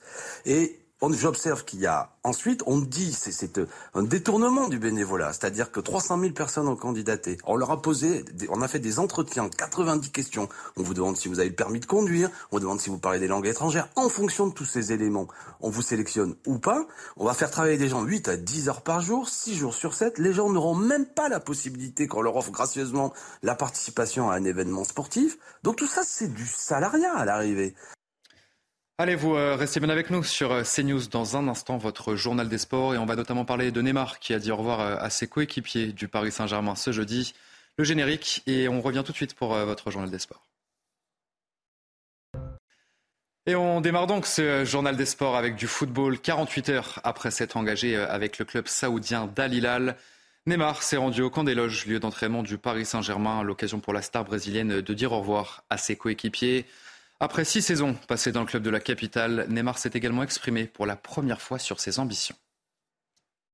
Et 0.48 0.80
j'observe 1.12 1.66
qu'il 1.66 1.80
y 1.80 1.88
a 1.88 2.12
ensuite, 2.24 2.62
on 2.66 2.78
dit, 2.78 3.14
c'est 3.14 3.60
un 3.94 4.04
détournement 4.04 4.68
du 4.68 4.80
bénévolat, 4.80 5.34
c'est-à-dire 5.34 5.72
que 5.72 5.80
300 5.80 6.20
000 6.20 6.34
personnes 6.34 6.68
ont 6.68 6.76
candidaté. 6.76 7.38
On 7.46 7.56
leur 7.56 7.72
a 7.72 7.82
posé, 7.82 8.26
on 8.50 8.62
a 8.62 8.68
fait 8.68 8.80
des 8.80 9.00
entretiens, 9.00 9.50
90 9.50 10.12
questions. 10.12 10.50
On 10.78 10.84
vous 10.84 10.94
demande 10.94 11.18
si 11.18 11.28
vous 11.28 11.40
avez 11.40 11.50
le 11.50 11.56
permis 11.56 11.80
de 11.80 11.86
conduire, 11.86 12.30
on 12.52 12.58
vous 12.58 12.62
demande 12.62 12.82
si 12.82 12.90
vous 12.90 12.98
parlez 12.98 13.20
des 13.20 13.28
langues 13.28 13.48
étrangères. 13.48 13.88
En 13.96 14.10
fonction 14.10 14.48
de 14.48 14.54
tous 14.54 14.66
ces 14.66 14.92
éléments, 14.92 15.28
on 15.62 15.70
vous 15.70 15.82
sélectionne 15.82 16.36
ou 16.46 16.60
pas. 16.60 16.86
On 17.18 17.26
va 17.26 17.34
faire 17.34 17.52
travailler 17.52 17.78
des 17.78 17.90
gens 17.90 18.04
8 18.04 18.28
à 18.28 18.38
10 18.38 18.70
heures 18.70 18.82
par 18.82 19.02
jour, 19.02 19.30
6 19.30 19.56
jours 19.56 19.74
sur 19.74 19.94
7. 19.94 20.18
Les 20.20 20.34
gens 20.34 20.50
n'auront 20.50 20.76
même 20.76 21.06
pas 21.06 21.30
la 21.30 21.40
possibilité 21.40 22.08
qu'on 22.08 22.22
leur 22.22 22.36
offre 22.36 22.52
gracieusement 22.52 23.14
la 23.42 23.56
participation 23.56 24.30
à 24.30 24.36
un 24.36 24.44
événement 24.44 24.84
sportif. 24.84 25.38
Donc 25.64 25.78
tout 25.78 25.88
ça, 25.88 26.02
c'est 26.06 26.34
du 26.34 26.46
salariat 26.46 27.14
à 27.16 27.26
l'arrivée. 27.26 27.76
Allez, 29.02 29.16
vous 29.16 29.34
euh, 29.34 29.56
restez 29.56 29.80
bien 29.80 29.88
avec 29.88 30.10
nous 30.10 30.26
sur 30.26 30.52
euh, 30.52 30.64
CNews 30.64 31.08
dans 31.10 31.38
un 31.38 31.48
instant, 31.48 31.78
votre 31.78 32.16
journal 32.16 32.50
des 32.50 32.58
sports. 32.58 32.94
Et 32.94 32.98
on 32.98 33.06
va 33.06 33.16
notamment 33.16 33.46
parler 33.46 33.72
de 33.72 33.82
Neymar 33.82 34.20
qui 34.20 34.34
a 34.34 34.40
dit 34.40 34.52
au 34.52 34.58
revoir 34.58 34.82
euh, 34.82 34.98
à 35.00 35.10
ses 35.10 35.26
coéquipiers 35.26 35.94
du 35.94 36.10
Paris 36.10 36.34
Saint-Germain 36.34 36.76
ce 36.76 36.92
jeudi. 36.92 37.34
Le 37.78 37.86
générique 37.86 38.44
et 38.46 38.68
on 38.68 38.82
revient 38.82 39.02
tout 39.06 39.14
de 39.14 39.16
suite 39.16 39.36
pour 39.36 39.54
votre 39.54 39.90
journal 39.90 40.12
des 40.12 40.20
sports. 40.20 40.44
Et 43.46 43.56
on 43.56 43.80
démarre 43.80 44.06
donc 44.06 44.26
ce 44.26 44.66
journal 44.66 44.98
des 44.98 45.06
sports 45.06 45.38
avec 45.38 45.56
du 45.56 45.66
football 45.66 46.20
48 46.20 46.68
heures 46.68 47.00
après 47.06 47.32
s'être 47.32 47.56
engagé 47.56 47.96
avec 47.96 48.38
le 48.38 48.44
club 48.44 48.68
saoudien 48.68 49.28
d'Al 49.34 49.54
Hilal. 49.54 49.96
Neymar 50.46 50.84
s'est 50.84 50.98
rendu 50.98 51.22
au 51.22 51.30
camp 51.30 51.46
des 51.46 51.56
loges, 51.56 51.86
lieu 51.86 52.02
d'entraînement 52.02 52.44
du 52.44 52.58
Paris 52.58 52.86
Saint-Germain, 52.86 53.44
l'occasion 53.44 53.80
pour 53.80 53.94
la 53.94 54.02
star 54.02 54.26
brésilienne 54.26 54.82
de 54.82 54.94
dire 54.94 55.14
au 55.14 55.20
revoir 55.20 55.64
à 55.70 55.78
ses 55.78 55.96
coéquipiers. 55.96 56.66
Après 57.22 57.44
six 57.44 57.62
saisons 57.62 57.96
passées 58.08 58.32
dans 58.32 58.40
le 58.40 58.46
club 58.46 58.64
de 58.64 58.70
la 58.70 58.80
capitale, 58.80 59.46
Neymar 59.50 59.78
s'est 59.78 59.92
également 59.94 60.24
exprimé 60.24 60.64
pour 60.66 60.86
la 60.86 60.96
première 60.96 61.42
fois 61.42 61.60
sur 61.60 61.82
ses 61.82 62.00
ambitions. 62.00 62.36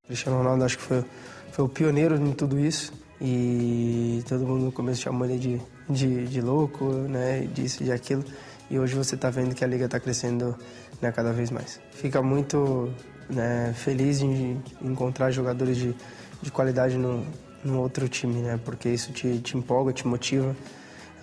Cristiano 0.05 0.37
Ronaldo 0.37 0.65
acho 0.65 0.77
que 0.77 0.83
foi, 0.83 1.03
foi 1.51 1.65
o 1.65 1.67
pioneiro 1.67 2.15
em 2.15 2.33
tudo 2.33 2.59
isso 2.59 2.93
e 3.19 4.23
todo 4.29 4.45
mundo 4.45 4.65
no 4.65 4.71
começo 4.71 5.01
chamou 5.01 5.27
ele 5.27 5.39
de, 5.39 5.61
de, 5.89 6.27
de 6.27 6.41
louco, 6.41 6.85
né, 7.09 7.47
disso 7.55 7.83
e 7.83 7.91
aquilo. 7.91 8.23
E 8.69 8.77
hoje 8.77 8.93
você 8.93 9.15
está 9.15 9.31
vendo 9.31 9.55
que 9.55 9.63
a 9.63 9.67
liga 9.67 9.85
está 9.85 9.99
crescendo 9.99 10.55
né, 11.01 11.11
cada 11.11 11.33
vez 11.33 11.49
mais. 11.49 11.81
Fica 11.91 12.21
muito 12.21 12.93
né, 13.27 13.73
feliz 13.75 14.21
em 14.21 14.61
encontrar 14.79 15.31
jogadores 15.31 15.77
de, 15.77 15.95
de 16.39 16.51
qualidade 16.51 16.97
no 16.97 17.81
outro 17.81 18.07
time, 18.07 18.43
né, 18.43 18.59
porque 18.63 18.89
isso 18.89 19.11
te, 19.11 19.39
te 19.39 19.57
empolga, 19.57 19.91
te 19.91 20.05
motiva 20.05 20.55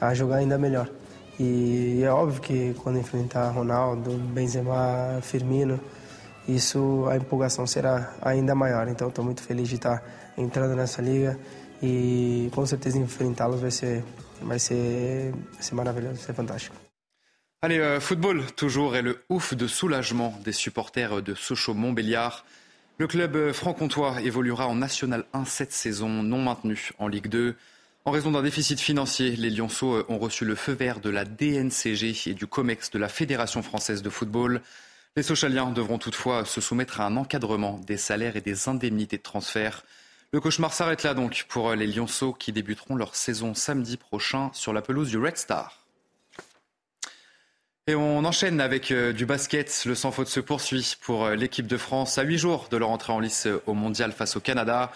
a 0.01 0.13
jogar 0.13 0.39
ainda 0.39 0.59
melhor. 0.59 0.91
E 1.39 2.03
é 2.03 2.11
óbvio 2.11 2.41
que 2.41 2.75
quando 2.75 2.99
enfrentar 2.99 3.51
Ronaldo, 3.51 4.11
Benzema, 4.13 5.21
Firmino, 5.23 5.81
isso 6.47 7.07
a 7.09 7.17
empolgação 7.17 7.67
será 7.67 8.15
ainda 8.21 8.55
maior. 8.55 8.89
Então 8.89 9.09
estou 9.09 9.25
muito 9.25 9.43
feliz 9.43 9.69
de 9.69 9.77
estar 9.77 10.03
entrando 10.37 10.75
nessa 10.75 11.01
liga 11.01 11.39
e 11.83 12.51
com 12.55 12.65
certeza 12.67 12.99
enfrentá-los 12.99 13.61
vai 13.61 13.71
ser, 13.71 14.05
vai 14.41 14.59
ser, 14.59 15.33
vai 15.53 15.63
ser 15.63 15.75
maravilhoso, 15.75 16.17
vai 16.17 16.25
ser 16.25 16.35
fantástico. 16.35 16.77
Allez, 17.65 17.79
euh, 17.81 18.01
football 18.01 18.45
toujours 18.57 18.97
et 18.97 19.03
le 19.03 19.21
ouf 19.29 19.55
de 19.55 19.69
soulagement 19.69 20.35
des 20.43 20.53
supporters 20.53 21.23
de 21.23 21.35
Sochaux-Montbéliard. 21.35 22.45
Le 22.99 23.07
club 23.07 23.53
franc-comtois 23.53 24.21
évoluera 24.21 24.67
en 24.67 24.75
National 24.75 25.25
1 25.33 25.45
cette 25.45 25.73
saison, 25.73 26.09
non 26.09 26.43
maintenu 26.43 26.91
en 26.99 27.07
Ligue 27.07 27.29
2. 27.29 27.55
En 28.05 28.11
raison 28.11 28.33
d'un 28.33 28.43
déficit 28.43 28.81
financier, 28.81 29.37
les 29.37 29.51
Lyonceaux 29.51 29.95
euh, 29.95 30.07
ont 30.09 30.19
reçu 30.19 30.45
le 30.45 30.57
feu 30.57 30.73
vert 30.73 31.01
de 31.01 31.09
la 31.09 31.25
DNCG 31.25 32.31
et 32.31 32.35
du 32.35 32.47
COMEX 32.47 32.91
de 32.91 32.99
la 32.99 33.09
Fédération 33.09 33.63
française 33.63 34.03
de 34.03 34.11
football. 34.11 34.61
Les 35.17 35.23
Sochaliens 35.23 35.71
devront 35.71 35.99
toutefois 35.99 36.45
se 36.45 36.61
soumettre 36.61 37.01
à 37.01 37.07
un 37.07 37.17
encadrement 37.17 37.79
des 37.87 37.97
salaires 37.97 38.37
et 38.37 38.41
des 38.41 38.69
indemnités 38.69 39.19
de 39.19 39.23
transfert. 39.23 39.85
Le 40.33 40.41
cauchemar 40.41 40.73
s'arrête 40.73 41.03
là 41.03 41.15
donc 41.15 41.45
pour 41.49 41.75
les 41.75 41.87
Lyonceaux 41.87 42.33
qui 42.33 42.53
débuteront 42.53 42.97
leur 42.97 43.15
saison 43.15 43.55
samedi 43.55 43.97
prochain 43.97 44.51
sur 44.53 44.73
la 44.73 44.83
pelouse 44.83 45.11
du 45.11 45.19
Red 45.19 45.37
Star. 45.37 45.83
Et 47.89 47.97
on 47.97 48.25
enchaîne 48.25 48.61
avec 48.61 48.93
euh, 48.93 49.13
du 49.13 49.27
basket. 49.27 49.85
Le 49.87 49.97
sans 49.97 50.13
faute 50.13 50.29
se 50.29 50.39
poursuit 50.39 50.97
pour 51.01 51.25
euh, 51.25 51.35
l'équipe 51.35 51.67
de 51.67 51.77
France 51.77 52.17
à 52.17 52.23
huit 52.23 52.39
jours 52.39 52.69
de 52.71 52.77
leur 52.77 52.91
entrée 52.91 53.13
en 53.13 53.19
lice 53.19 53.47
euh, 53.47 53.61
au 53.67 53.75
mondial 53.75 54.13
face 54.13 54.37
au 54.37 54.41
Canada. 54.41 54.93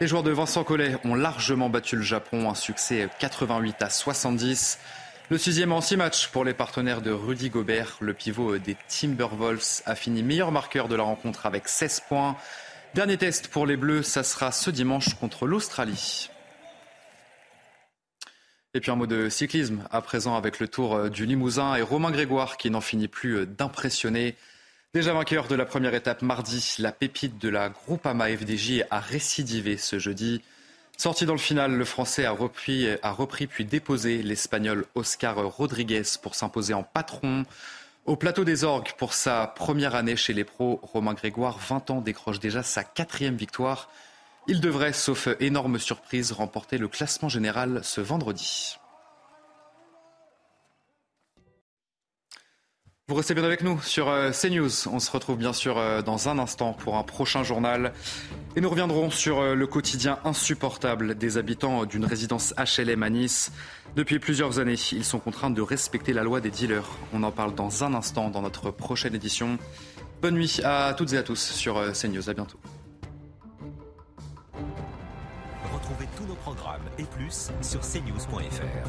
Les 0.00 0.06
joueurs 0.06 0.22
de 0.22 0.30
Vincent 0.30 0.64
Collet 0.64 0.96
ont 1.04 1.14
largement 1.14 1.68
battu 1.68 1.94
le 1.94 2.00
Japon, 2.00 2.48
un 2.48 2.54
succès 2.54 3.10
88 3.18 3.82
à 3.82 3.90
70. 3.90 4.78
Le 5.28 5.36
sixième 5.36 5.72
en 5.72 5.82
six 5.82 5.98
matchs 5.98 6.28
pour 6.28 6.42
les 6.42 6.54
partenaires 6.54 7.02
de 7.02 7.10
Rudy 7.10 7.50
Gobert. 7.50 7.98
Le 8.00 8.14
pivot 8.14 8.56
des 8.56 8.78
Timberwolves 8.88 9.82
a 9.84 9.94
fini 9.94 10.22
meilleur 10.22 10.52
marqueur 10.52 10.88
de 10.88 10.96
la 10.96 11.02
rencontre 11.02 11.44
avec 11.44 11.68
16 11.68 12.04
points. 12.08 12.38
Dernier 12.94 13.18
test 13.18 13.48
pour 13.48 13.66
les 13.66 13.76
Bleus, 13.76 14.02
ça 14.02 14.22
sera 14.22 14.52
ce 14.52 14.70
dimanche 14.70 15.12
contre 15.16 15.46
l'Australie. 15.46 16.30
Et 18.72 18.80
puis 18.80 18.90
un 18.90 18.96
mot 18.96 19.06
de 19.06 19.28
cyclisme 19.28 19.84
à 19.90 20.00
présent 20.00 20.34
avec 20.34 20.60
le 20.60 20.68
Tour 20.68 21.10
du 21.10 21.26
Limousin 21.26 21.74
et 21.74 21.82
Romain 21.82 22.10
Grégoire 22.10 22.56
qui 22.56 22.70
n'en 22.70 22.80
finit 22.80 23.08
plus 23.08 23.46
d'impressionner. 23.46 24.34
Déjà 24.92 25.12
vainqueur 25.12 25.46
de 25.46 25.54
la 25.54 25.66
première 25.66 25.94
étape 25.94 26.20
mardi, 26.20 26.74
la 26.80 26.90
pépite 26.90 27.38
de 27.38 27.48
la 27.48 27.68
Groupama 27.68 28.26
FDJ 28.26 28.82
a 28.90 28.98
récidivé 28.98 29.76
ce 29.76 30.00
jeudi. 30.00 30.42
Sorti 30.96 31.26
dans 31.26 31.34
le 31.34 31.38
final, 31.38 31.76
le 31.76 31.84
Français 31.84 32.24
a 32.24 32.32
repris, 32.32 33.46
puis 33.46 33.64
déposé 33.64 34.20
l'Espagnol 34.24 34.86
Oscar 34.96 35.36
Rodriguez 35.36 36.02
pour 36.20 36.34
s'imposer 36.34 36.74
en 36.74 36.82
patron. 36.82 37.44
Au 38.04 38.16
plateau 38.16 38.42
des 38.42 38.64
orgues, 38.64 38.90
pour 38.98 39.14
sa 39.14 39.46
première 39.46 39.94
année 39.94 40.16
chez 40.16 40.32
les 40.32 40.42
pros, 40.42 40.80
Romain 40.82 41.14
Grégoire, 41.14 41.60
20 41.60 41.90
ans, 41.90 42.00
décroche 42.00 42.40
déjà 42.40 42.64
sa 42.64 42.82
quatrième 42.82 43.36
victoire. 43.36 43.90
Il 44.48 44.60
devrait, 44.60 44.92
sauf 44.92 45.28
énorme 45.38 45.78
surprise, 45.78 46.32
remporter 46.32 46.78
le 46.78 46.88
classement 46.88 47.28
général 47.28 47.78
ce 47.84 48.00
vendredi. 48.00 48.76
Vous 53.10 53.16
restez 53.16 53.34
bien 53.34 53.42
avec 53.42 53.62
nous 53.64 53.80
sur 53.80 54.08
euh, 54.08 54.30
CNews. 54.30 54.86
On 54.86 55.00
se 55.00 55.10
retrouve 55.10 55.36
bien 55.36 55.52
sûr 55.52 55.78
euh, 55.78 56.00
dans 56.00 56.28
un 56.28 56.38
instant 56.38 56.72
pour 56.72 56.96
un 56.96 57.02
prochain 57.02 57.42
journal. 57.42 57.92
Et 58.54 58.60
nous 58.60 58.70
reviendrons 58.70 59.10
sur 59.10 59.40
euh, 59.40 59.56
le 59.56 59.66
quotidien 59.66 60.20
insupportable 60.24 61.16
des 61.16 61.36
habitants 61.36 61.86
d'une 61.86 62.04
résidence 62.04 62.54
HLM 62.56 63.02
à 63.02 63.10
Nice. 63.10 63.50
Depuis 63.96 64.20
plusieurs 64.20 64.60
années, 64.60 64.76
ils 64.92 65.04
sont 65.04 65.18
contraints 65.18 65.50
de 65.50 65.60
respecter 65.60 66.12
la 66.12 66.22
loi 66.22 66.40
des 66.40 66.52
dealers. 66.52 66.88
On 67.12 67.24
en 67.24 67.32
parle 67.32 67.52
dans 67.56 67.82
un 67.82 67.94
instant 67.94 68.30
dans 68.30 68.42
notre 68.42 68.70
prochaine 68.70 69.16
édition. 69.16 69.58
Bonne 70.22 70.34
nuit 70.34 70.60
à 70.62 70.94
toutes 70.96 71.12
et 71.12 71.18
à 71.18 71.24
tous 71.24 71.50
sur 71.50 71.82
CNews. 71.92 72.30
À 72.30 72.34
bientôt. 72.34 72.60
Retrouvez 75.74 76.06
tous 76.16 76.26
nos 76.26 76.36
programmes 76.36 76.88
et 76.96 77.02
plus 77.02 77.50
sur 77.60 77.80
cnews.fr. 77.80 78.88